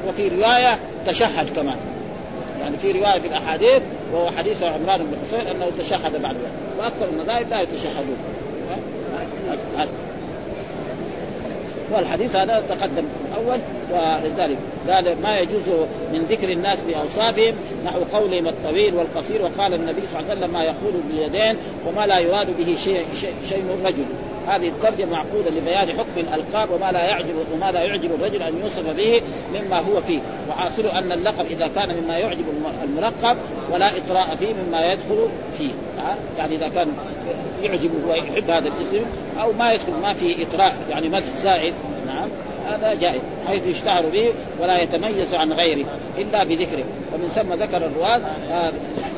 [0.09, 1.77] وفي رواية تشهد كمان.
[2.61, 6.53] يعني في رواية في الأحاديث وهو حديث عمران بن حسين أنه تشهد بعد ذلك.
[6.79, 8.17] وأكثر المذاهب لا يتشهدون.
[11.91, 13.59] والحديث هذا تقدم الأول
[13.93, 14.57] ولذلك
[14.89, 15.69] قال ما يجوز
[16.13, 20.65] من ذكر الناس بأوصافهم نحو قولهم الطويل والقصير وقال النبي صلى الله عليه وسلم ما
[20.65, 24.05] يقول باليدين وما لا يراد به شيء شيء, شيء الرجل
[24.49, 28.97] هذه الترجمة معقودة لبيان حكم الألقاب وما لا يعجب وما لا يعجب الرجل أن يوصف
[28.97, 29.23] به
[29.55, 30.21] مما هو فيه.
[30.49, 32.45] وحاصل أن اللقب إذا كان مما يعجب
[32.85, 33.37] الملقب
[33.73, 35.71] ولا اطراء فيه مما يدخل فيه.
[36.39, 36.89] يعني إذا كان
[37.63, 39.05] يعجبه ويحب هذا الاسم
[39.41, 41.75] أو ما يدخل ما فيه اطراء يعني مدح زائد.
[42.07, 42.29] نعم.
[42.69, 45.87] هذا جائز حيث يشتهر به ولا يتميز عن غيره
[46.19, 46.85] إلا بذكره.
[47.15, 48.73] ومن ثم ذكر الرواة آه،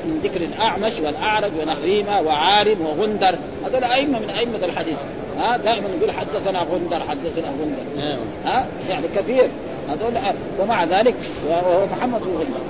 [0.04, 3.38] من ذكر الأعمش والأعرج ونهريمه وعارم وغندر.
[3.66, 4.96] هذول أئمة من أئمة الحديث.
[5.40, 8.06] ها دائما يقول حدثنا غندر حدثنا غندر.
[8.06, 8.18] نعم.
[8.44, 9.48] ها يعني كثير.
[9.88, 11.14] هذول ومع ذلك
[11.48, 12.60] وهو محمد بن غندر.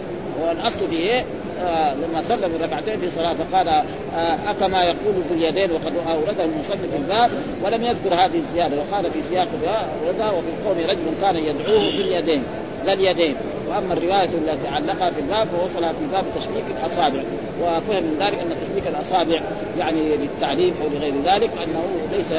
[0.40, 1.24] والأصل فيه
[1.64, 6.80] آه لما صلى بركعتين في صلاة فقال آه اكما يقول ذو اليدين وقد أورده المصنف
[6.80, 7.30] في الباب
[7.64, 8.76] ولم يذكر هذه الزيادة.
[8.76, 12.42] وقال في سياق الرضا وفي القوم رجل كان يدعوه باليدين
[12.87, 13.35] لا اليدين.
[13.68, 17.22] وأما الرواية التي علقها في الباب فوصلها في باب تشبيك الاصابع
[17.62, 19.40] وفهم من ذلك أن تشبيك الاصابع
[19.78, 22.33] يعني للتعليم أو لغير ذلك أنه ليس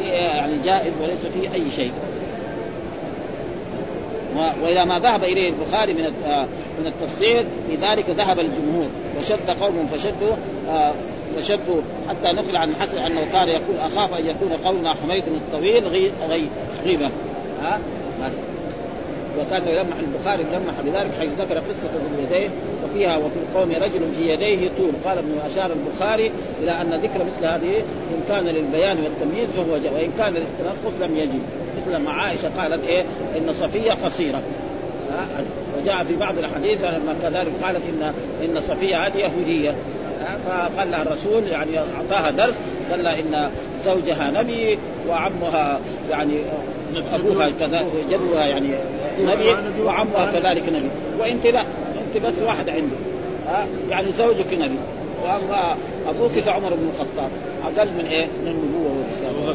[0.00, 1.92] يعني جائز وليس فيه أي شيء.
[4.62, 6.46] وإلى ما ذهب إليه البخاري من آه،
[6.80, 8.88] من التفسير في ذلك ذهب الجمهور
[9.18, 10.36] وشد قوم فشدوا
[10.70, 10.92] آه،
[11.36, 16.12] فشدوا حتى نقل عن حسن أنه كان يقول أخاف أن يكون قولنا حميد الطويل
[16.84, 17.10] غيبة.
[17.62, 17.78] ها
[19.38, 22.50] وكان يلمح البخاري يلمح بذلك حيث ذكر قصة اليدين
[22.84, 24.90] وفيها وفي القوم رجل في يديه طول.
[25.04, 27.76] قال ابن أشار البخاري إلى أن ذكر مثل هذه
[28.10, 31.40] إن كان للبيان والتمييز فهو جاء وإن كان للتنقص لم يجب.
[31.76, 33.04] مثل ما عائشة قالت إيه؟
[33.38, 34.42] إن صفية قصيرة.
[35.78, 38.12] وجاء في بعض الأحاديث لما كذلك قالت ان
[38.44, 39.74] إن صفية هذه يهودية.
[40.46, 42.54] فقال لها الرسول يعني أعطاها درس
[42.90, 43.50] قال لها إن
[43.84, 46.34] زوجها نبي وعمها يعني
[47.12, 48.68] أبوها كذا جدها يعني
[49.20, 50.88] نبي وعمها كذلك نبي.
[51.20, 52.96] وأنت لا أنت بس واحد عنده
[53.48, 54.78] ها؟ يعني زوجك نبي.
[55.22, 55.76] وأما
[56.08, 57.30] أبوك فعمر بن الخطاب.
[57.64, 59.54] أقل من إيه؟ من النبوة والرسالة.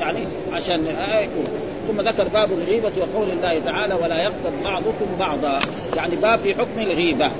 [0.00, 0.20] يعني
[0.52, 0.86] عشان
[1.22, 1.46] يكون
[1.88, 5.60] ثم ذكر باب الغيبة وقول الله تعالى ولا يغتب بعضكم بعضا.
[5.96, 7.30] يعني باب في حكم الغيبة.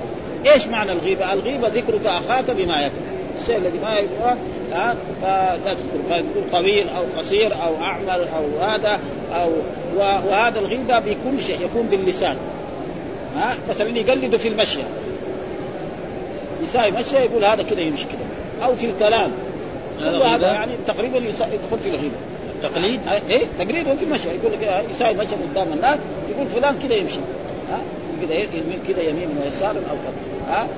[0.46, 3.16] إيش معنى الغيبة؟ الغيبة ذكرك أخاك بما يكره.
[3.40, 4.36] الشيء الذي ما يكره
[4.72, 9.00] ها فلا تذكر فتقول طويل أو قصير أو اعمر أو هذا
[9.34, 9.50] أو
[9.96, 12.36] وهذا الغيبة بكل شيء يكون باللسان.
[13.36, 14.80] ها؟ مثلا يقلد في المشي.
[16.62, 18.66] يساوي مشي يقول هذا كذا يمشي كذا.
[18.66, 19.30] أو في الكلام.
[19.98, 22.16] كل هذا يعني تقريبا يدخل في الغيبة.
[22.62, 24.28] تقليد؟ إيه؟ تقليد في المشي.
[24.28, 25.98] يقول لك يساوي مشي قدام الناس
[26.30, 27.20] يقول فلان كذا يمشي.
[27.70, 27.78] ها؟
[28.22, 30.14] كذا يمين كذا يمين ويسار أو كذا.
[30.48, 30.68] ها؟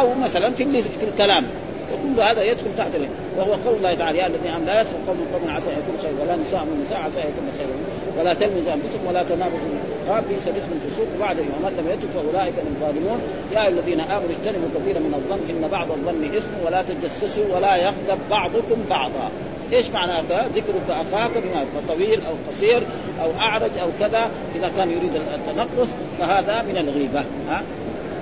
[0.00, 1.44] أو مثلا في في الكلام.
[1.92, 2.90] وكل هذا يدخل تحت
[3.38, 6.36] وهو قول الله تعالى يا الذين آمنوا لا يسرق قوم قوم عسى يكون خير ولا
[6.36, 7.76] نساء من نساء عسى يكون خيرا
[8.18, 12.66] ولا تلمزوا أنفسكم ولا تنابزوا قال بئس الاسم الفسوق بعد ومن لم يتب فأولئك هم
[12.76, 13.20] الظالمون؟
[13.54, 17.76] يا أيها الذين آمنوا اجتنبوا كثيرا من الظن إن بعض الظن إثم ولا تجسسوا ولا
[17.76, 19.30] يغضب بعضكم بعضا.
[19.72, 20.12] إيش معنى
[20.54, 22.82] ذكرك أخاك بما طويل أو قصير
[23.22, 27.24] أو أعرج أو كذا إذا كان يريد التنقص فهذا من الغيبة.
[27.48, 27.62] ها؟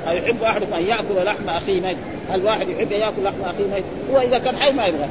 [0.08, 1.96] أيحب أحدكم أن يأكل لحم أخيه ميت؟
[2.30, 5.08] هل واحد يحب أن يأكل لحم أخيه ميت؟ هو إذا كان حي ما يبغى.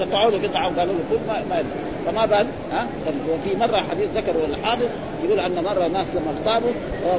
[0.00, 1.72] قطعوا له قطعه وقالوا له كل ما, ما يبغى.
[2.06, 2.86] فما بال ها؟
[3.28, 4.86] وفي مرة حديث ذكره الحافظ
[5.24, 6.72] يقول أن مرة الناس لما اغتابوا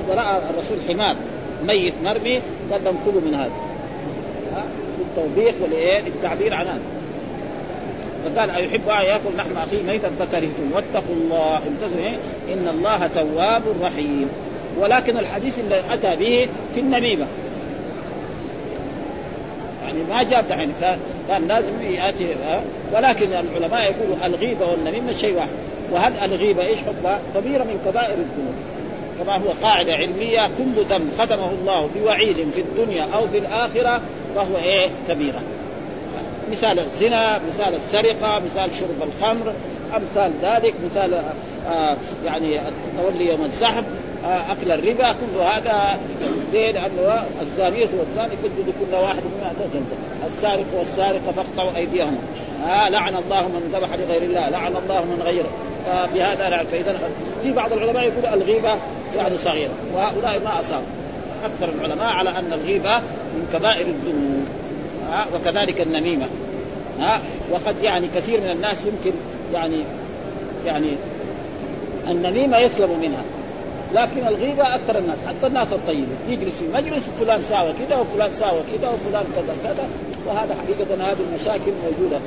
[0.10, 1.16] ورأى الرسول حمار
[1.68, 2.42] ميت مرمي
[2.72, 3.52] قال لهم كلوا من هذا.
[5.00, 6.80] للتوبيخ وللتعبير عن هذا.
[8.26, 10.72] فقال أيحب أن يأكل لحم أخيه ميتا؟ فكرهتم.
[10.74, 11.58] واتقوا الله.
[11.68, 12.10] انتظروا
[12.54, 14.30] إن الله تواب رحيم.
[14.80, 17.26] ولكن الحديث اللي أتى به في النميمه
[19.86, 20.74] يعني ما جاء دحين
[21.28, 22.28] كان لازم يأتي
[22.94, 25.50] ولكن العلماء يقولوا الغيبة والنميمه شيء واحد
[25.92, 28.56] وهل الغيبة إيش حكمها؟ كبيره من كبائر الذنوب
[29.20, 34.02] كما هو قاعدة علمية كل ذنب ختمه الله بوعيد في الدنيا أو في الآخرة
[34.36, 35.42] فهو إيه؟ كبيرة.
[36.52, 39.54] مثال الزنا، مثال السرقة، مثال شرب الخمر،
[39.96, 41.14] أمثال ذلك، مثال
[41.70, 43.84] آه يعني التولي يوم الزحف،
[44.26, 46.00] أكل الربا كل هذا
[46.54, 49.96] ليه؟ لأنه الزانية والزاني تجد كل واحد منهما جلده،
[50.28, 52.18] السارق والسارقة فاقطعوا ايديهما
[52.68, 55.50] آه لعن الله من ذبح لغير الله لعن الله من غيره.
[55.86, 56.96] فبهذا لعن فاذا
[57.44, 58.76] في بعض العلماء يقول الغيبة
[59.18, 60.86] يعني صغيرة وهؤلاء ما أصابوا.
[61.46, 62.98] أكثر العلماء على أن الغيبة
[63.36, 64.46] من كبائر الذنوب.
[65.12, 66.26] آه وكذلك النميمة.
[67.00, 67.20] ها
[67.52, 69.18] وقد يعني كثير من الناس يمكن
[69.54, 69.78] يعني
[70.66, 70.90] يعني
[72.08, 73.24] النميمة يسلم منها.
[73.96, 78.60] لكن الغيبة أكثر الناس حتى الناس الطيبه يجلس في مجلس فلان ساوى كذا وفلان ساوى
[78.74, 79.90] كذا وفلان كذا كذا
[80.26, 82.20] وهذا حقيقة هذه المشاكل موجودة.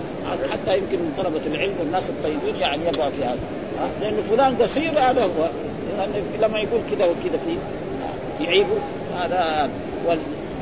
[0.52, 3.38] حتى يمكن من طلبة العلم والناس الطيبين يعني يقع في هذا.
[4.00, 5.48] لأنه فلان قصير هذا هو.
[6.42, 7.56] لما يقول كذا وكذا في
[8.38, 8.78] في عيبه
[9.18, 9.70] هذا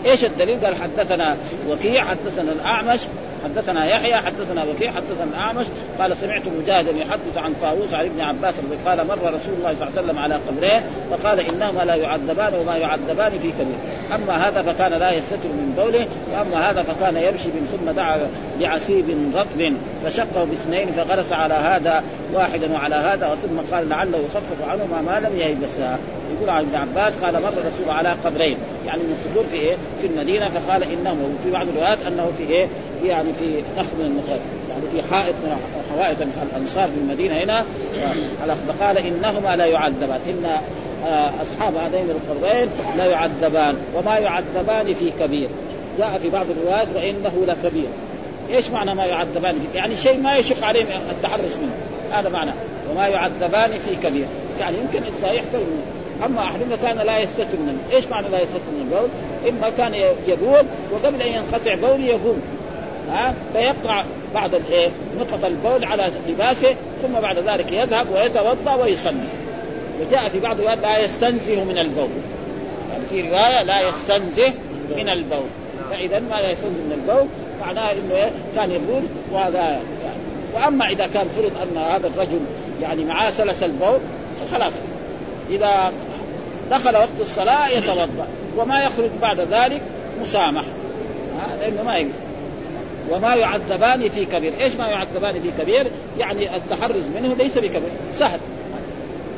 [0.06, 1.36] إيش الدليل؟ قال حدثنا
[1.70, 3.00] وكيع حدثنا الأعمش
[3.44, 5.66] حدثنا يحيى حدثنا وكيع حدثنا الأعمش.
[5.98, 8.54] قال سمعت مجاهدا يحدث عن طاووس عن ابن عباس
[8.86, 12.76] قال مر رسول الله صلى الله عليه وسلم على قبرين فقال إنهما لا يعذبان وما
[12.76, 13.78] يعذبان في كبير.
[14.14, 18.18] أما هذا فكان لا يستتر من بوله وأما هذا فكان يمشي بن ثم دعا
[18.60, 19.72] لعسيب رطب
[20.04, 22.02] فشقه باثنين فغرس على هذا
[22.34, 25.98] واحدا وعلى هذا ثم قال لعله يخفف عنهما ما لم ييبسا
[26.36, 30.06] يقول عن ابن عباس قال مر الرسول على قبرين يعني من القبور في إيه؟ في
[30.06, 32.66] المدينة فقال إنه وفي بعض الروايات أنه في إيه؟
[33.02, 34.22] في يعني في نخل من
[34.70, 35.56] يعني في حائط من
[35.94, 36.16] حوائط
[36.52, 37.64] الأنصار في المدينة هنا
[38.68, 40.46] فقال إنهما لا يعذبان إن
[41.06, 45.48] آه، أصحاب هذين القبرين لا يعذبان وما يعذبان في كبير
[45.98, 47.88] جاء في بعض الروايات وإنه لكبير.
[48.50, 51.74] إيش معنى ما يعذبان في يعني شيء ما يشق عليهم التحرش منه.
[52.12, 52.50] هذا معنى.
[52.90, 54.26] وما يعذبان في كبير.
[54.60, 55.62] يعني يمكن الانسان يحتل
[56.24, 59.08] أما احدهما كان لا يستتر من إيش معنى لا يستتر من البول؟
[59.48, 59.94] إما كان
[60.26, 62.42] يبول وقبل أن ينقطع بول يقوم
[63.10, 64.04] ها؟ فيقطع
[64.34, 64.88] بعض الايه
[65.20, 69.28] نقط البول على لباسه ثم بعد ذلك يذهب ويتوضأ ويصلي.
[70.00, 72.08] وجاء في بعض الروايات لا يستنزه من البول.
[72.92, 74.52] يعني في رواية لا يستنزه
[74.96, 75.46] من البول.
[75.96, 77.26] فإذا ما لا يستنزه من البول
[77.60, 79.80] معناه إنه؟ كان يقول وهذا يعني
[80.54, 82.40] وأما إذا كان فرض أن هذا الرجل
[82.82, 83.98] يعني معاه سلس البول
[84.40, 84.72] فخلاص.
[85.50, 85.92] إذا
[86.70, 89.82] دخل وقت الصلاة يتوضأ وما يخرج بعد ذلك
[90.22, 90.64] مسامح.
[91.60, 92.10] لأنه ما يقول
[93.10, 94.52] وما يعذبان في كبير.
[94.60, 95.86] إيش ما يعذبان في كبير؟
[96.18, 98.40] يعني التحرز منه ليس بكبير سهل.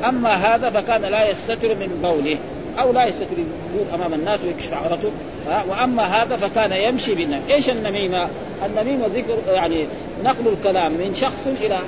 [0.09, 2.37] أما هذا فكان لا يستتر من بوله
[2.79, 5.11] أو لا يستتر يقول أمام الناس ويكشف عورته.
[5.47, 8.29] وأما هذا فكان يمشي بالنميمه، إيش النميمة؟
[8.65, 9.85] النميمة ذكر يعني
[10.23, 11.79] نقل الكلام من شخص إلى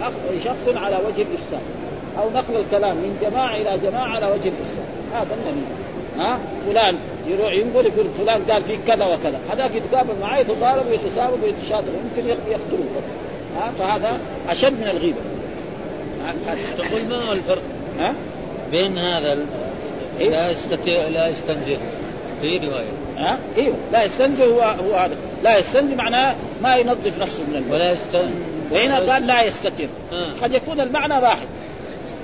[0.45, 1.61] شخص على وجه الافساد
[2.19, 5.75] أو نقل الكلام من جماعة إلى جماعة على وجه الافساد هذا النميمة.
[6.17, 6.95] ها؟ فلان
[7.27, 9.39] يروح ينقل يقول فلان قال فيك كذا وكذا.
[9.51, 13.01] هذاك يتقابل معاه يتضارب ويتسابق ويتشاطر يمكن يقتلوه.
[13.57, 15.19] ها؟ فهذا أشد من الغيبة.
[16.77, 17.61] تقول ما هو الفرق
[17.99, 18.13] ها؟
[18.71, 19.37] بين هذا
[20.19, 21.77] إيه؟ لا يستطيع لا يستنزه.
[22.41, 23.00] في رواية.
[23.21, 25.15] ها؟ إيوه لا يستنزه هو هو هذا.
[25.43, 28.29] لا يستنزه معناه ما ينظف نفسه من الماء ولا يستنزه.
[28.71, 29.87] وهنا قال لا يستتر.
[30.11, 30.33] آه.
[30.43, 31.47] قد يكون المعنى واحد.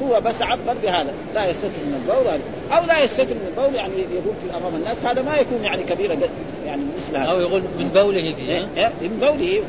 [0.04, 1.14] هو بس عبر بهذا.
[1.36, 2.40] لا يستتر من البول
[2.72, 6.18] أو لا يستتر من البول يعني يقول في أمام الناس هذا ما يكون يعني كبيرة
[6.66, 7.32] يعني مثل هذا.
[7.32, 9.62] أو يقول من بوله فيه إيه؟ إيه؟ من بوله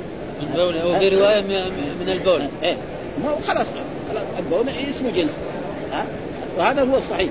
[0.42, 0.82] من بوله.
[0.82, 1.40] أو في رواية
[2.00, 2.40] من البول.
[2.62, 2.76] إيه
[3.48, 3.66] خلاص.
[4.12, 5.38] خلاص البول اسمه جنس.
[5.92, 6.04] ها؟
[6.58, 7.30] وهذا هو الصحيح.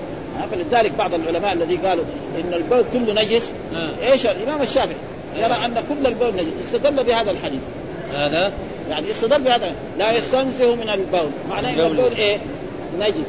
[0.51, 2.03] فلذلك بعض العلماء الذي قالوا
[2.39, 4.11] إن البول كله نجس آه.
[4.11, 4.95] إيش؟ الإمام الشافعي
[5.37, 7.61] يرى أن كل البول نجس استدل بهذا الحديث.
[8.13, 8.51] هذا؟
[8.89, 11.29] يعني استدل بهذا لا يستنزه من البول.
[11.49, 12.11] معناه إن البول.
[12.11, 12.37] إيه؟
[12.99, 13.27] نجس.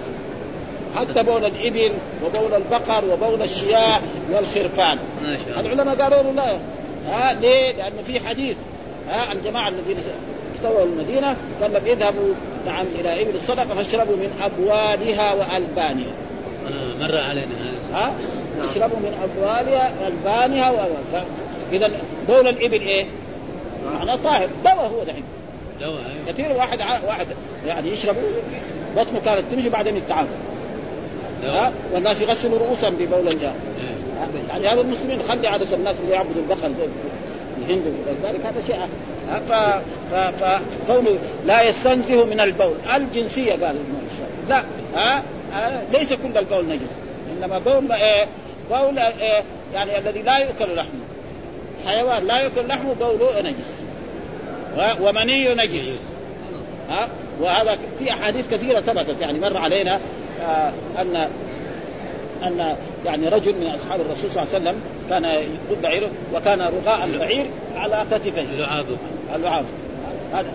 [0.96, 1.92] حتى بول الإبل
[2.24, 4.00] وبول البقر وبول الشياه
[4.32, 4.98] والخرفان.
[5.58, 6.58] العلماء قالوا له لا.
[7.08, 8.56] ها ليه؟ لأنه في حديث.
[9.08, 9.96] ها الجماعة الذين
[10.56, 12.34] استووا المدينة قال لهم اذهبوا
[12.66, 16.12] نعم إلى إبل الصدقة فاشربوا من أبوالها وألبانها.
[17.00, 17.98] مر علينا هذا.
[17.98, 18.12] ها؟
[18.64, 21.24] اشربوا من ابوالها والبانها وأبوالها.
[21.72, 21.90] إذا
[22.28, 23.06] بول الإبل إيه؟
[23.98, 25.24] معناه طاهر دواء هو دحين.
[25.80, 26.00] دواء.
[26.28, 27.26] كثير واحد واحد
[27.66, 28.16] يعني يشرب
[28.96, 30.30] بطنه كانت تمشي بعدين يتعافى.
[31.44, 34.48] ها والناس يغسلوا رؤوسهم ببول الجار إيه.
[34.50, 36.88] يعني هذا المسلمين خلي عادة الناس اللي يعبدوا البقر زي
[37.58, 37.82] الهند
[38.24, 38.76] ذلك هذا شيء
[40.40, 43.76] فقوله لا يستنزه من البول الجنسية قال
[44.48, 44.64] لا
[44.96, 45.22] ها
[45.92, 46.90] ليس كل البول نجس.
[47.36, 48.26] إنما بول إيه
[48.70, 49.42] بول إيه
[49.74, 51.00] يعني الذي لا يؤكل لحمه.
[51.86, 53.74] حيوان لا يؤكل لحمه بوله نجس.
[55.00, 55.88] ومني نجس.
[56.90, 57.08] ها
[57.40, 59.20] وهذا في أحاديث كثيرة ثبتت.
[59.20, 60.00] يعني مر علينا
[60.42, 61.28] آه أن
[62.42, 64.80] أن يعني رجل من أصحاب الرسول صلى الله عليه وسلم
[65.10, 67.46] كان يقود بعيره وكان رغاء البعير
[67.76, 68.96] على كتفيه لعابه
[69.34, 69.64] اللعاب
[70.32, 70.52] هذا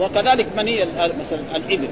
[0.00, 1.88] وكذلك مني مثلا الإبل.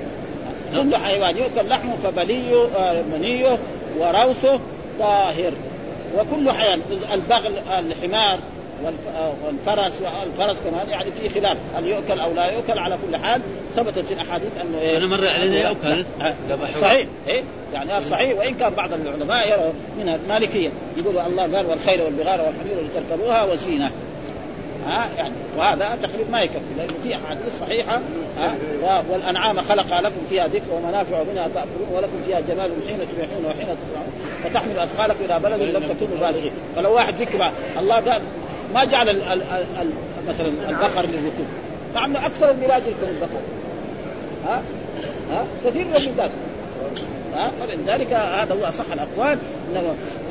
[0.77, 3.59] كل حيوان يؤكل لحمه فبليه آه، منيه
[3.99, 4.61] وروثه
[4.99, 5.53] طاهر.
[6.19, 6.81] وكل حيوان
[7.15, 8.39] البغل الحمار
[9.45, 13.41] والفرس والفرس كمان يعني في خلاف هل يؤكل أو لا يؤكل على كل حال.
[13.77, 16.05] ثبتت في الأحاديث أنه إيه؟ أنا مر علينا يؤكل
[16.81, 17.43] صحيح إيه؟
[17.73, 18.39] يعني صحيح.
[18.39, 23.91] وإن كان بعض العلماء يرى منها المالكيه يقولوا الله قال والخيل والبغال والحمير لتركبوها وزينة.
[24.89, 28.01] ها يعني وهذا تقريبا ما يكفي لأنه في أحاديث صحيحة
[28.39, 33.67] ها والأنعام خلق لكم فيها ذكر ومنافع منها تأكلون ولكم فيها جمال حين تريحون وحين
[33.67, 34.13] تسمعون
[34.45, 36.53] فتحمل أثقالكم إلى بلد لم تكونوا بالغين.
[36.77, 38.03] فلو واحد ذكر الله
[38.75, 39.43] ما جعل ال ال
[39.81, 39.91] ال
[40.29, 41.47] مثلا البقر للركوب
[41.95, 43.41] مع إنه أكثر البلاد يركب البقر.
[44.47, 44.63] ها؟
[45.33, 45.97] ها؟ كثير من
[47.39, 49.39] البلاد فلذلك هذا هو أصح الأقوال.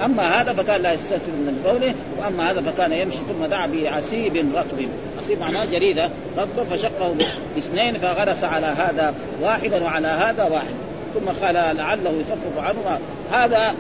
[0.05, 4.87] أما هذا فكان لا يستهتر من قوله وأما هذا فكان يمشي ثم دعا بعسيب رطب.
[5.23, 6.09] عسيب معناه جريدة.
[6.37, 7.15] رطب فشقه
[7.55, 10.73] باثنين فغرس على هذا واحدا وعلى هذا واحد.
[11.13, 12.99] ثم قال لعله يخفف عنه
[13.31, 13.75] هذا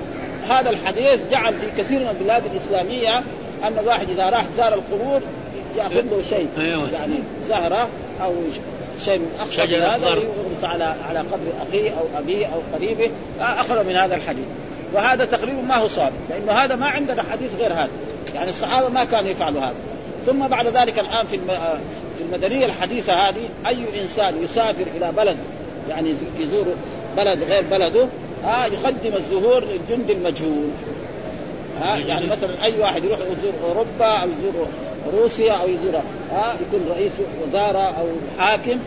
[0.49, 3.17] هذا الحديث جعل في كثير من البلاد الإسلامية
[3.63, 5.21] أن الواحد إذا راح زار القبور
[5.77, 6.47] يأخذ له شيء.
[6.57, 6.91] أيوة.
[6.93, 7.15] يعني
[7.49, 7.87] زهرة
[8.23, 8.33] أو
[9.07, 13.83] شيء من اخشى من هذا يغرس على على قبر أخيه أو أبيه أو قريبه اخذ
[13.83, 14.45] من هذا الحديث.
[14.93, 17.89] وهذا تقريبا ما هو صار لأنه هذا ما عندنا حديث غير هذا.
[18.35, 19.75] يعني الصحابة ما كانوا يفعلوا هذا.
[20.25, 21.39] ثم بعد ذلك الآن في
[22.17, 25.37] في المدنية الحديثة هذه أي إنسان يسافر إلى بلد
[25.89, 26.65] يعني يزور
[27.17, 28.07] بلد غير بلده
[28.43, 30.69] ها يقدم الزهور للجند المجهول.
[31.81, 34.67] ها يعني مثلا أي واحد يروح يزور أوروبا أو يزور
[35.13, 36.01] روسيا أو يزور
[36.31, 37.11] ها يكون رئيس
[37.43, 38.07] وزارة أو
[38.39, 38.79] حاكم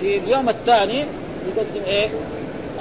[0.00, 0.98] في اليوم الثاني
[1.48, 2.08] يقدم إيه؟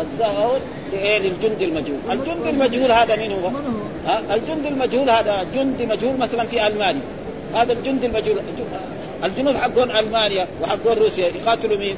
[0.02, 0.60] الزهور
[0.94, 3.52] إيه للجند المجهول، الجند المجهول هذا مين هو؟
[4.06, 7.02] ها؟ الجند المجهول هذا جند مجهول مثلا في ألمانيا
[7.56, 8.38] هذا الجند المجهول
[9.24, 11.96] الجنود حقون ألمانيا وحقون روسيا يقاتلوا مين؟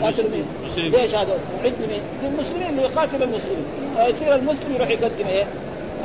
[0.00, 0.44] يقاتلوا مين؟
[0.76, 2.00] ليش هذا؟ ضد مين؟
[2.32, 3.64] المسلمين اللي يقاتلوا المسلمين،
[3.98, 5.44] يصير المسلم يروح يقدم إيه؟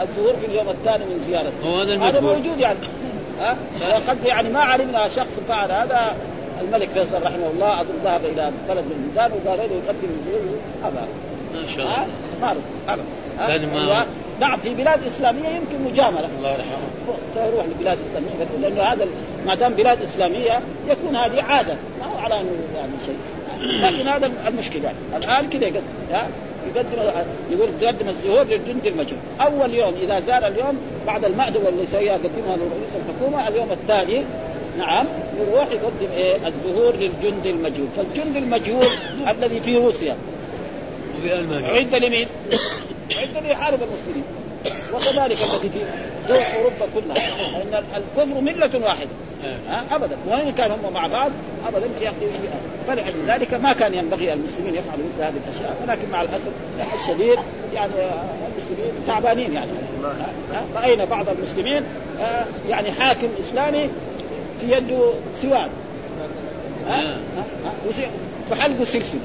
[0.01, 2.77] الظهور في اليوم الثاني من زيارته هذا موجود يعني
[3.41, 3.57] ها؟
[3.91, 6.15] وقد يعني ما علمنا شخص فعل هذا.
[6.61, 11.07] الملك فيصل رحمه الله أظن ذهب إلى بلد من البلدان وقال له يقدم الزهور ابدا
[11.53, 12.07] ما شاء الله.
[12.41, 12.55] ما
[12.89, 14.05] ابدا ما
[14.39, 16.29] نعم في بلاد إسلامية يمكن مجاملة.
[16.37, 16.87] الله يرحمه.
[17.33, 18.61] فيروح لبلاد إسلامية.
[18.61, 19.07] لأنه هذا
[19.47, 21.75] ما دام بلاد إسلامية يكون هذه عادة.
[21.99, 23.17] ما هو على أنه يعني شيء.
[23.81, 24.83] لكن هذا المشكلة.
[24.83, 25.25] يعني.
[25.25, 25.81] الآن كذا
[26.75, 27.11] يقدم
[27.51, 29.19] يقول يقدم الزهور للجند المجهول.
[29.41, 34.23] أول يوم إذا زار اليوم بعد المأدبة اللي يسويها يقدمها لرئيس الحكومة اليوم الثاني
[34.77, 35.05] نعم
[35.39, 37.87] يروح يقدم إيه الزهور للجند المجهول.
[37.97, 38.87] فالجند المجهول
[39.31, 40.17] الذي في روسيا.
[41.51, 42.27] عند لمين؟
[43.21, 44.44] عند ليحارب المسلمين.
[44.93, 45.79] وكذلك الذي في
[46.27, 47.61] دول أوروبا كلها.
[47.61, 49.09] ان الكفر ملة واحدة.
[49.69, 50.17] ها؟ ابدا.
[50.27, 51.31] وإن كان هم مع بعض
[51.67, 51.87] ابدا
[52.87, 55.77] فلذلك ما كان ينبغي المسلمين يفعلوا مثل هذه الأشياء.
[55.83, 56.51] ولكن مع الأسف
[57.01, 57.39] الشديد
[57.73, 59.71] يعني المسلمين تعبانين يعني.
[60.75, 61.83] رأينا بعض المسلمين
[62.69, 63.89] يعني حاكم إسلامي
[64.61, 65.11] في يده
[65.41, 65.69] سواد.
[66.87, 67.17] ها؟
[68.49, 69.19] فحلقه سلسلة.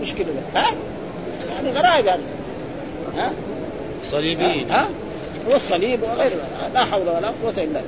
[0.00, 0.66] مشكله ها؟
[1.54, 2.22] يعني غرائب يعني.
[3.16, 3.30] ها؟
[4.10, 4.70] صليبيين.
[4.70, 4.88] ها؟
[5.50, 6.30] هو الصليب وغير
[6.74, 7.82] لا حول ولا قوة إلا بالله.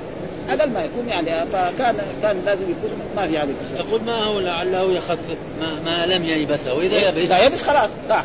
[0.50, 4.40] أقل ما يكون يعني فكان كان لازم يكون ما في هذه الاشياء يقول ما هو
[4.40, 7.18] لعله يخفف ما, ما لم ييبسه واذا يبس.
[7.18, 7.90] إذا يبس خلاص.
[8.08, 8.24] راح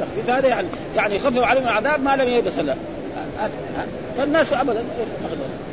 [0.00, 2.74] التخفيف هذا يعني يعني يخفف عليهم العذاب ما لم ييبس لا
[4.18, 4.84] فالناس ابدا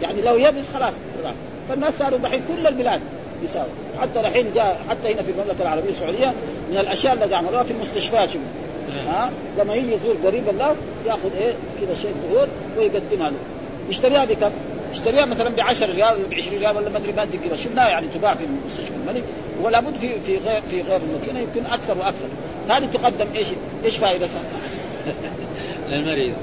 [0.02, 0.94] يعني لو يبس خلاص.
[1.24, 1.34] راح
[1.70, 3.02] فالناس صاروا دحين كل البلاد
[3.44, 3.70] يساوي
[4.02, 6.34] حتى الحين جاء حتى هنا في المملكة العربية السعودية
[6.72, 8.30] من الأشياء اللي عملوها في المستشفيات.
[8.30, 8.42] شوف.
[8.92, 10.76] ها؟ لما يجي يزور قريب الله
[11.08, 13.38] ياخذ إيه؟ كذا شيء ظهور ويقدمها له.
[13.90, 14.52] يشتريها بكم؟
[14.92, 17.90] يشتريها مثلا ب 10 ريال ولا ب 20 ريال ولا ما أدري ما ادري شفناها
[17.90, 19.24] يعني تباع في مستشفى الملك.
[19.62, 22.28] ولا بد في في غير في غير المدينة يمكن أكثر وأكثر.
[22.70, 23.48] هذه تقدم إيش
[23.86, 24.42] إيش فائدتها؟
[25.90, 26.34] للمريض.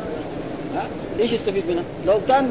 [0.74, 0.86] ها؟
[1.20, 2.50] إيش يستفيد منها؟ لو كان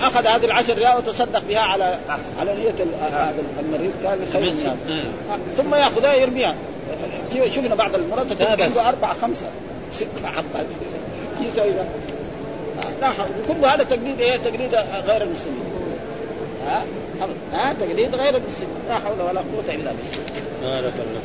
[0.00, 1.98] أخذ هذه العشر ريال وتصدق بها على
[2.40, 4.52] على نية هذا المريض كان خير
[5.56, 6.54] ثم يأخذها يرميها.
[7.32, 9.46] شفنا بعض المرات عنده أربعة خمسة.
[9.92, 10.66] ست حبات
[11.40, 11.70] يسوي
[13.00, 13.12] لا
[13.48, 14.74] كل هذا تقليد إيه؟ تقليد
[15.06, 15.62] غير المسلمين.
[16.66, 16.82] ها؟
[17.52, 18.76] ها؟ تقليد غير المسلمين.
[18.88, 20.80] لا حول ولا قوة إلا بالله.
[20.80, 21.20] بارك الله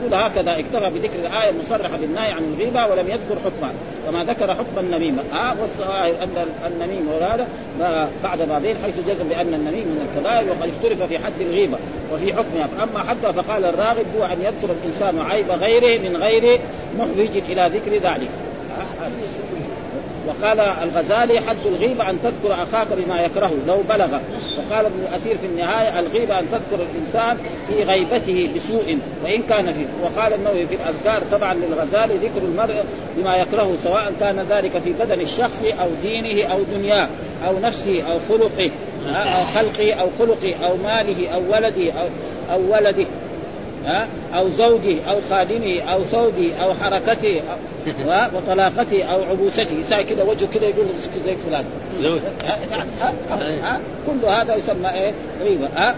[0.00, 3.72] يقول هكذا اكتفى بذكر الآية المصرحة بالنهي عن الغيبة ولم يذكر حكمها
[4.06, 9.86] كما ذكر حكم النميمه ها والظاهر أن النميم وهذا بعد بعدين حيث جزم بأن النميم
[9.86, 11.78] من الكبائر وقد اختلف في حد الغيبة
[12.12, 12.68] وفي حكمها.
[12.78, 16.60] فأما حدها فقال الراغب هو أن يذكر الإنسان عيب غيره من غير
[16.98, 18.28] محوج إلى ذكر ذلك.
[20.26, 23.52] وقال الغزالي حد الغيبة أن تذكر أخاك بما يكرهه.
[23.68, 24.18] لو بلغ.
[24.58, 27.36] وقال ابن الأثير في النهاية الغيبة أن تذكر الإنسان
[27.68, 32.84] في غيبته بسوء وإن كان فيه وقال النووي في الأذكار طبعا للغزالي ذكر المرء
[33.16, 37.08] بما يكرهه سواء كان ذلك في بدن الشخص أو دينه أو دنياه
[37.46, 38.70] أو نفسه أو خلقه
[39.08, 42.06] أو خلقه أو خلقه أو ماله أو ولده أو,
[42.52, 43.06] أو ولده.
[44.34, 50.48] أو زوجه أو خادمه أو ثوبه أو حركته أو وطلاقته أو عبوسته يساوي كذا وجهه
[50.54, 50.86] كذا يقول
[51.26, 51.64] زي فلان.
[54.06, 55.12] كل هذا يسمى إيه؟
[55.44, 55.68] غيبة.
[55.76, 55.94] ها؟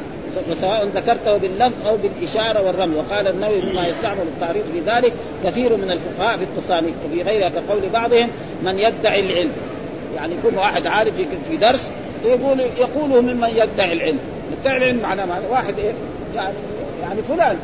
[0.50, 5.12] وسواء ذكرته باللفظ أو بالإشارة والرمي وقال النووي مما يستعمل التعريض في ذلك
[5.44, 6.94] كثير من الفقهاء في التصانيف.
[7.06, 8.28] وفي غيرها كقول بعضهم
[8.62, 9.52] من يدعي العلم.
[10.16, 11.14] يعني يكون واحد عارف
[11.50, 11.90] في درس
[12.24, 14.18] يقول يقوله ممن يدعي العلم.
[14.60, 15.92] يدعي العلم معناه واحد إيه؟
[16.36, 16.54] يعني
[17.08, 17.56] يعني فلان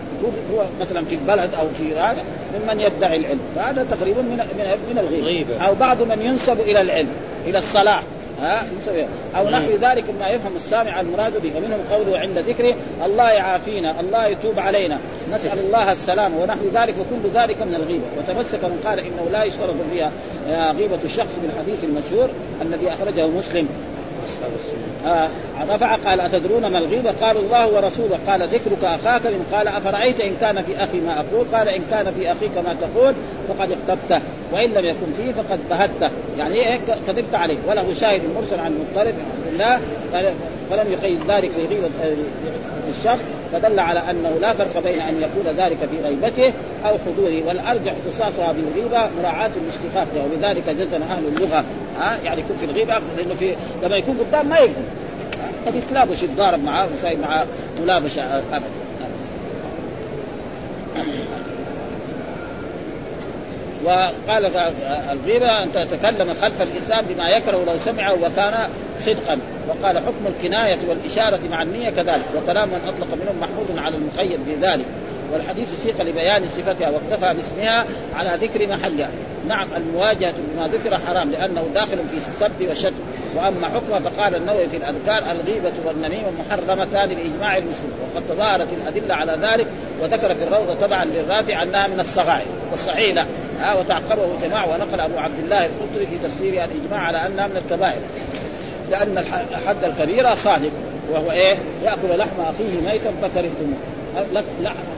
[0.54, 2.24] هو مثلا في البلد أو في هذا
[2.54, 3.40] ممن يدعي العلم.
[3.56, 5.66] فهذا تقريبا من من من الغيبة.
[5.66, 7.08] أو بعض من ينسب إلى العلم
[7.46, 8.02] إلى الصلاح
[8.42, 8.66] ها؟
[9.36, 11.50] أو نحو ذلك مما يفهم السامع المراد به.
[11.56, 12.74] ومنهم قوله عند ذكره
[13.06, 14.98] الله يعافينا الله يتوب علينا.
[15.32, 16.34] نسأل الله السلام.
[16.34, 18.04] ونحو ذلك وكل ذلك من الغيبة.
[18.18, 20.10] وتمسك من قال إنه لا يشترط فيها
[20.72, 22.28] غيبة الشخص بالحديث المشهور
[22.62, 23.68] الذي أخرجه مسلم.
[25.06, 25.28] آه
[25.68, 28.18] رفع قال أتدرون ما الغيبة قالوا الله ورسوله.
[28.26, 32.14] قال ذكرك أخاك من قال أفرأيت إن كان في أخي ما أقول؟ قال إن كان
[32.18, 33.14] في أخيك ما تقول
[33.48, 34.20] فقد اغتبته.
[34.52, 36.10] وإن لم يكن فيه فقد بهته.
[36.38, 37.58] يعني إيه؟ كذبت عليه.
[37.68, 39.14] وله شاهد مرسل عن مضطرب
[39.52, 39.80] الله
[40.70, 41.88] فلم يقيد ذلك لغيبة
[42.88, 43.18] الشر
[43.52, 46.52] فدل على أنه لا فرق بين أن يكون ذلك في غيبته
[46.84, 51.64] أو حضوره والأرجح اختصاصها بالغيبه مراعاة الاشتقاق وبذلك جزم أهل اللغة.
[51.98, 54.82] ها؟ يعني يكون في الغيبة لأنه في لما يكون قدام ما يقدر.
[55.66, 57.46] قد يتلابش يتضارب معاه ويصير معاه
[57.82, 58.82] ملابشه ابدا
[63.84, 64.56] وقال
[65.12, 69.38] الغيبة أن تتكلم خلف الإنسان بما يكره لو سمعه وكان صدقا.
[69.68, 74.54] وقال حكم الكناية والإشارة مع النية كذلك وكلام من أطلق منهم محمود على المخير في
[74.66, 74.86] ذلك
[75.32, 77.86] والحديث سيق لبيان صفتها واكتفى باسمها
[78.16, 79.10] على ذكر محلها.
[79.48, 82.94] نعم المواجهة بما ذكر حرام لأنه داخل في السب والشد
[83.36, 89.38] وأما حكمه فقال النووي في الأذكار الغيبة والنميمة محرمتان باجماع المسلمين وقد تظاهرت الأدلة على
[89.42, 89.66] ذلك
[90.02, 93.26] وذكر في الروضة طبعا للرافع أنها من الصغائر والصحيح لا
[93.62, 98.00] آه وتعقبه جماعة ونقل أبو عبد الله القرطبي في تفسيره الإجماع على أنها من الكبائر.
[98.92, 99.18] لأن
[99.52, 100.70] الحد الكبيره صادق
[101.12, 103.78] وهو إيه؟ يأكل لحم أخيه ميتا فكرهتموه.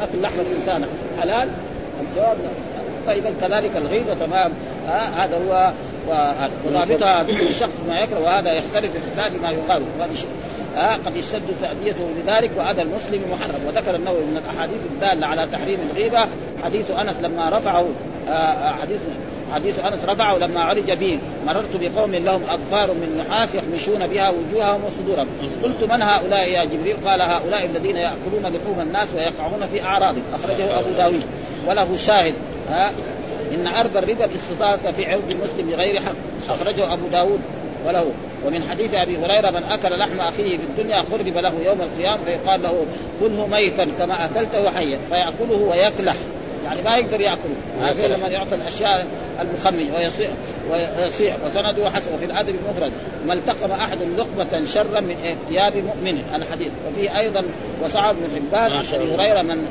[0.02, 0.84] أكل لحم الإنسان
[1.20, 1.48] حلال؟
[2.00, 2.36] الجواب
[3.06, 4.52] فإذا كذلك الغيبه تمام.
[4.88, 5.72] آه هذا هو
[6.66, 9.82] وضابطها ذكر الشخص ما يكره وهذا يختلف باختلاف ما يقال.
[10.76, 13.66] آه قد يشتد تأديته لذلك وهذا المسلم محرم.
[13.66, 16.26] وذكر النووي من الأحاديث الدالة على تحريم الغيبة.
[16.64, 17.86] حديث أنس لما رفعه
[18.28, 19.00] آه حديث
[19.54, 24.80] حديث أنس رفعه لما عرج به مررت بقوم لهم أظفار من نحاس يخمشون بها وجوههم
[24.84, 25.28] وصدورهم.
[25.62, 30.78] قلت من هؤلاء يا جبريل؟ قال هؤلاء الذين يأكلون لحوم الناس ويقعون في اعراضهم أخرجه
[30.78, 31.22] أبو داود.
[31.66, 32.34] وله شاهد.
[32.70, 32.90] ها؟
[33.54, 36.14] إن اربى الربا الاستطاعه في عرض المسلم بغير حق.
[36.48, 37.40] أخرجه أبو داود.
[37.86, 38.12] وله.
[38.46, 42.62] ومن حديث أبي هريرة من أكل لحم أخيه في الدنيا قرب له يوم القيامة فيقال
[42.62, 42.86] له
[43.20, 46.16] كله ميتا كما أكلته حيا فيأكله ويكلح
[46.64, 49.06] يعني ما يقدر ياكله هذا لما يعطى الأشياء
[49.40, 50.30] المخمج ويصيح
[50.70, 52.14] ويصيح وسنده حسن.
[52.14, 52.92] وفي الأدب المفرد
[53.26, 56.22] ما التقم أحد لقمة شرا من ثياب مؤمن.
[56.34, 56.70] الحديث.
[56.88, 57.44] وفيه أيضا
[57.84, 59.66] وصعب بن حبان عن أبي هريرة من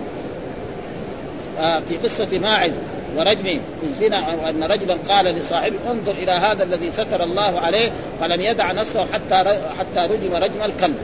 [1.59, 2.71] آه في قصة ماعز
[3.17, 3.43] ورجم
[3.81, 8.71] في الزنا أن رجلا قال لصاحبه انظر إلى هذا الذي ستر الله عليه فلم يدع
[8.71, 10.95] نفسه حتى حتى رجم رجم الكلب.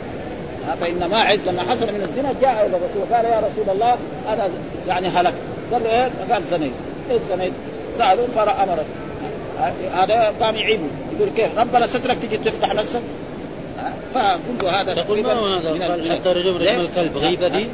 [0.82, 4.50] فإن ماعز لما حصل من الزنا جاء إلى الرسول قال يا رسول الله أنا
[4.88, 5.34] يعني هلك
[5.72, 6.72] قال له إيه؟ قال زنيت.
[7.12, 7.54] إيش زنيت؟
[7.98, 8.84] سالوا فامر
[9.94, 10.84] هذا قام يعيبه.
[11.16, 13.02] يقول كيف؟ ربنا سترك تجي تفتح نفسك.
[14.14, 17.18] فكل هذا تقريبا من الترجمة رجم الكلب.
[17.18, 17.68] غيبة دي؟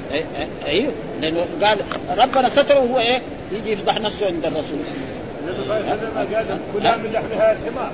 [0.66, 0.92] أيوه
[1.22, 1.78] لأنه قال
[2.18, 3.22] ربنا ستره وهو إيه؟
[3.52, 4.78] يجي يفضح نفسه عند الرسول.
[6.74, 7.92] كلها من لحمها الحمار.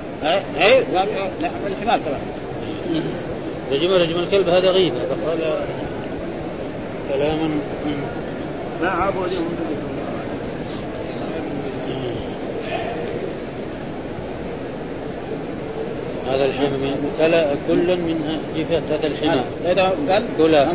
[0.56, 0.84] اي
[1.40, 2.20] لحم الحمار كمان
[3.72, 4.96] رجم رجم الكلب هذا غيبة.
[4.96, 5.38] فقال
[7.12, 7.50] كلاما
[8.82, 9.48] ما عابوا اليهم
[16.28, 18.82] هذا الحمام كلا كل من جفة
[19.22, 20.68] هذا هذا قال كلا.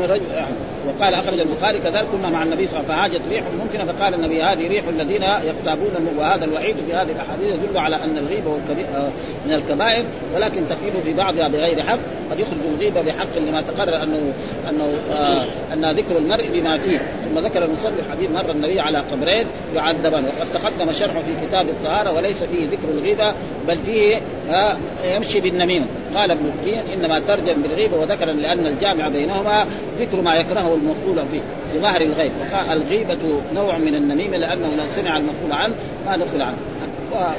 [0.87, 4.13] وقال أخرج البخاري كذلك كنا مع النبي صلى الله عليه وسلم فهاجت ريح ممكنة فقال
[4.13, 9.09] النبي هذه ريح الذين يغتابون وهذا الوعيد في هذه الأحاديث يدل على أن الغيبه آه،
[9.45, 11.99] من الكبائر ولكن تقييد في بعضها بغير حق
[12.31, 14.33] قد يخرج الغيبه بحق لما تقرر انه
[14.69, 16.97] أنه آه أن ذكر المرء بما فيه.
[16.97, 20.25] ثم ذكر المصنف حديث مر النبي على قبرين يعذبان.
[20.25, 23.33] وقد تقدم شرحه في كتاب الطهارة وليس فيه ذكر الغيبه
[23.67, 24.21] بل فيه
[24.51, 25.85] آه يمشي بالنميمه
[26.15, 29.65] قال ابن الدين إنما ترجم بالغيبه وذكر لأن الجامع بينهما
[29.99, 31.41] ذكر ما يكرهه المقول فيه
[31.75, 32.31] بظهر الغيب.
[32.39, 35.73] وقال الغيبة نوع من النميمه لأنه لو سمع المقول عنه
[36.05, 36.57] ما دخل عنه.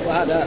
[0.06, 0.46] وهذا.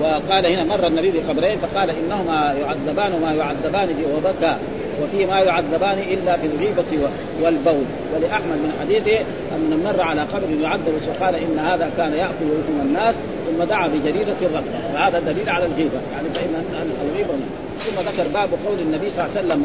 [0.00, 4.56] وقال هنا مر النبي بقبرين فقال إنهما يعذبان وما يعذبان فيه وبكى
[5.02, 7.08] وفي ما يعذبان إلا في الغيبة
[7.42, 7.84] والبول.
[8.14, 9.18] ولأحمد من حديثه
[9.56, 13.14] أن مر على قبر يعذب وقال إن هذا كان يأكل ويثم الناس
[13.48, 16.00] ثم دعا بجريدة الرقبه وهذا دليل على الغيبة.
[16.12, 16.64] يعني فإن
[17.10, 17.34] الغيبة
[17.78, 19.64] ثم ذكر باب قول النبي صلى الله عليه وسلم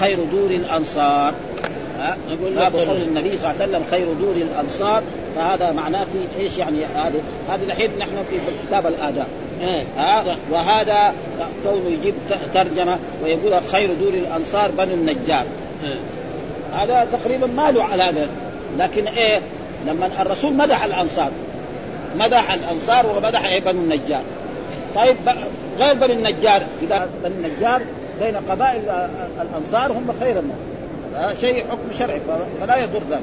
[0.00, 1.34] خير دور الأنصار.
[2.56, 5.02] باب قول النبي صلى الله عليه وسلم خير دور الأنصار.
[5.36, 7.20] فهذا معناه في إيش يعني؟ هذا
[7.50, 9.26] هذا الحين نحن في كتاب الآداب.
[9.62, 9.84] إيه.
[9.96, 11.14] ها؟ وهذا
[11.64, 12.14] كونه يجيب
[12.54, 15.44] ترجمة ويقول خير دور الأنصار بنو النجار.
[15.84, 15.98] إيه.
[16.72, 18.28] هذا تقريبا ما له على هذا
[18.78, 19.40] لكن إيه؟
[19.86, 21.30] لما الرسول مدح الأنصار.
[22.18, 24.22] مدح الأنصار ومدح بنو النجار.
[24.96, 25.16] طيب
[25.78, 26.62] غير بني النجار.
[26.82, 27.82] إذا بني النجار
[28.22, 28.82] بين قبائل
[29.40, 30.58] الأنصار هم خير الناس
[31.16, 32.20] هذا شيء حكم شرعي
[32.60, 33.20] فلا يضر ذلك.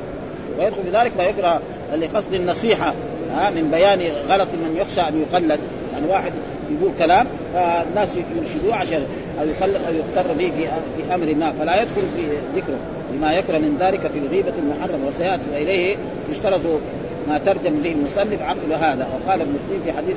[0.59, 1.61] ويدخل بذلك ما يكره
[1.95, 2.93] لقصد النصيحة
[3.35, 5.59] ها من بيان غلط من يخشى أن يقلد
[5.93, 6.31] يعني واحد
[6.71, 9.05] يقول كلام فالناس يرشدوه عشان
[9.41, 10.51] أو يقلد أو يضطر به
[10.97, 12.77] في أمر ما فلا يدخل في ذكره.
[13.13, 15.97] لما يكره من ذلك في الغيبه المحرمه وسياتي اليه
[16.31, 16.59] يشترط
[17.27, 19.07] ما ترجم به المصنف عقل هذا.
[19.13, 20.15] وقال ابن القيم في حديث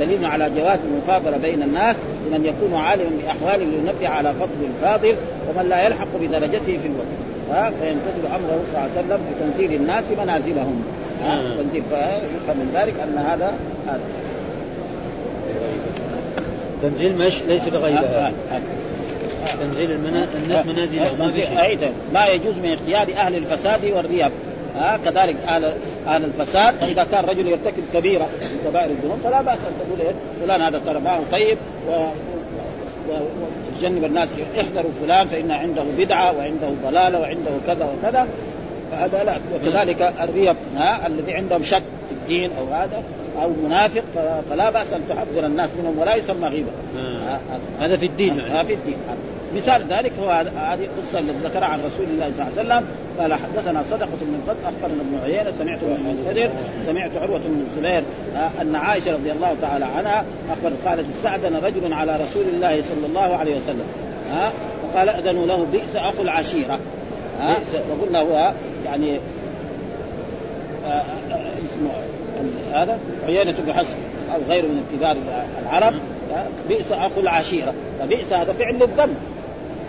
[0.00, 1.96] دليل على جواز المخابره بين الناس
[2.26, 5.16] لمن يكون عالما باحواله لينبه على فضل الفاضل
[5.48, 7.16] ومن لا يلحق بدرجته في الوقت.
[7.50, 10.82] ها؟ فيمتثل أمره صلى الله عليه وسلم بتنزيل الناس منازلهم.
[11.24, 13.54] ها؟ تنزيل فيفهم من ذلك أن هذا
[13.86, 14.00] هذا.
[16.82, 18.32] تنزيل مش ليس بغيبها
[19.60, 20.26] تنزيل المنا...
[20.44, 21.90] الناس منازلهم ما في شيء.
[22.14, 24.32] ما يجوز من اختيار أهل الفساد والرياء
[24.76, 25.72] ها كذلك أهل
[26.06, 26.74] أهل الفساد.
[26.74, 30.80] فإذا كان رجل يرتكب كبيرة من كبائر الذنوب فلا بأس أن تقول إيه فلان هذا
[30.86, 31.58] ترى معه طيب
[31.88, 31.92] و...
[33.08, 34.28] ويجنب الناس
[34.60, 38.26] احذروا فلان فإن عنده بدعة وعنده ضلالة وعنده كذا وكذا.
[38.92, 39.38] فهذا لا.
[39.54, 43.02] وكذلك الريب ها الذي عندهم شك في الدين أو هذا
[43.42, 44.02] أو منافق
[44.50, 46.70] فلا بأس أن تحذر الناس منهم ولا يسمى غيبة.
[46.98, 47.38] آه.
[47.80, 47.96] هذا.
[47.96, 48.96] في الدين هذا في الدين.
[49.54, 52.86] مثال ذلك هو هذه القصة اللي ذكرها عن رسول الله صلى الله عليه وسلم.
[53.20, 56.50] قال حدثنا صدقة من قد أخبرنا ابن عيينة سمعت من المنكدر
[56.86, 58.02] سمعت عروة بن الزبير
[58.62, 63.36] أن عائشة رضي الله تعالى عنها أخبر قالت استأذن رجل على رسول الله صلى الله
[63.36, 63.86] عليه وسلم.
[64.32, 66.78] ها؟ فقال أذنوا له بئس أخو العشيرة.
[67.40, 67.56] ها؟
[67.90, 68.52] وقلنا هو
[68.86, 69.16] يعني
[70.86, 71.04] آه، آه،
[71.58, 71.90] اسمه
[72.72, 73.96] هذا عيينة بن حسن
[74.34, 75.16] أو غيره من كبار
[75.62, 75.94] العرب.
[76.68, 77.74] بئس أخو العشيرة.
[77.98, 79.14] فبئس هذا فعل للذم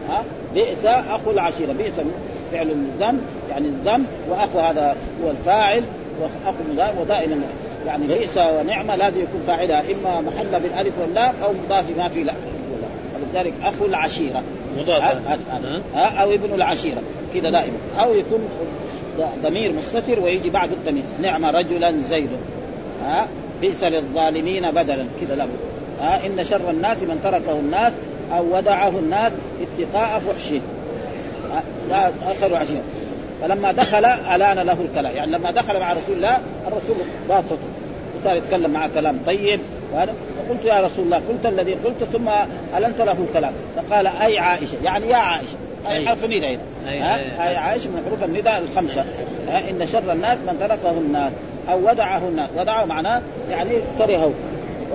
[0.10, 0.24] ها؟
[0.54, 1.74] بئس أخو العشيرة.
[1.74, 1.94] بئس
[2.52, 5.84] فعل الذم يعني الذم واخو هذا هو الفاعل
[6.22, 7.42] واخو ودائما.
[7.88, 9.82] يعني بئس ونعمة لازم يكون فاعلها.
[9.82, 12.34] إما محل بالألف واللام أو مضاف ما في لا.
[13.16, 14.44] ولذلك أخو العشيرة.
[14.78, 15.04] مضاف.
[15.96, 17.02] أو ابن العشيرة.
[17.34, 17.78] كذا دائما.
[18.00, 18.50] أو يكون
[19.44, 21.04] ضمير مستتر ويجي بعد الضمير.
[21.22, 22.30] نعم رجلا زيد.
[23.06, 23.28] ها؟
[23.62, 25.06] بئس للظالمين بدلا.
[25.22, 25.48] كذا له
[26.02, 27.94] ها إن شر الناس من تركه الناس
[28.38, 29.32] أو ودعه الناس
[29.62, 30.62] اتقاء فحشه.
[31.90, 32.82] لا آخر عشير
[33.42, 35.16] فلما دخل ألان له الكلام.
[35.16, 36.96] يعني لما دخل مع رسول الله الرسول
[37.30, 37.58] باسطه.
[38.20, 39.60] وصار يتكلم معه كلام طيب.
[39.94, 42.30] وهذا فقلت يا رسول الله قلت الذي قلت ثم
[42.78, 43.54] ألنت له الكلام.
[43.76, 45.58] فقال أي عائشة؟ يعني يا عائشة.
[45.88, 49.06] أي حرف نداء أي عائشة من حروف النداء الخمسة.
[49.48, 51.32] إن شر الناس من تركه الناس
[51.70, 52.50] أو ودعه الناس.
[52.58, 53.22] ودعه معناه
[53.52, 54.32] يعني كرهه.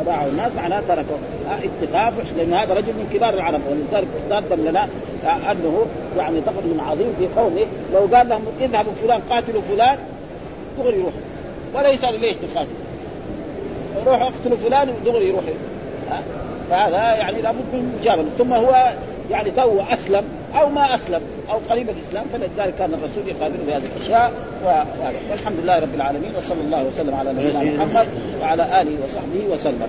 [0.00, 1.18] ودعه الناس معناه تركه.
[1.50, 4.88] اتفاق لأن هذا رجل من كبار العرب ولذلك قدم لنا
[5.24, 5.86] أنه
[6.16, 7.66] يعني تقدم عظيم في قومه.
[7.94, 9.98] لو قال لهم اذهبوا فلان قاتلوا فلان
[10.78, 11.12] دغري يروح.
[11.74, 12.68] ولا يسال ليش تقاتل؟
[14.06, 15.44] روحوا اقتلوا فلان دغري يروح.
[16.70, 18.92] فهذا يعني لابد من مجابله ثم هو
[19.30, 20.24] يعني تو أسلم.
[20.60, 24.32] أو ما أسلم أو قريب الإسلام فلذلك كان الرسول يخابره بهذه الأشياء
[25.30, 28.06] والحمد لله رب العالمين وصلى الله وسلم على نبينا محمد
[28.42, 29.88] وعلى آله وصحبه وسلم.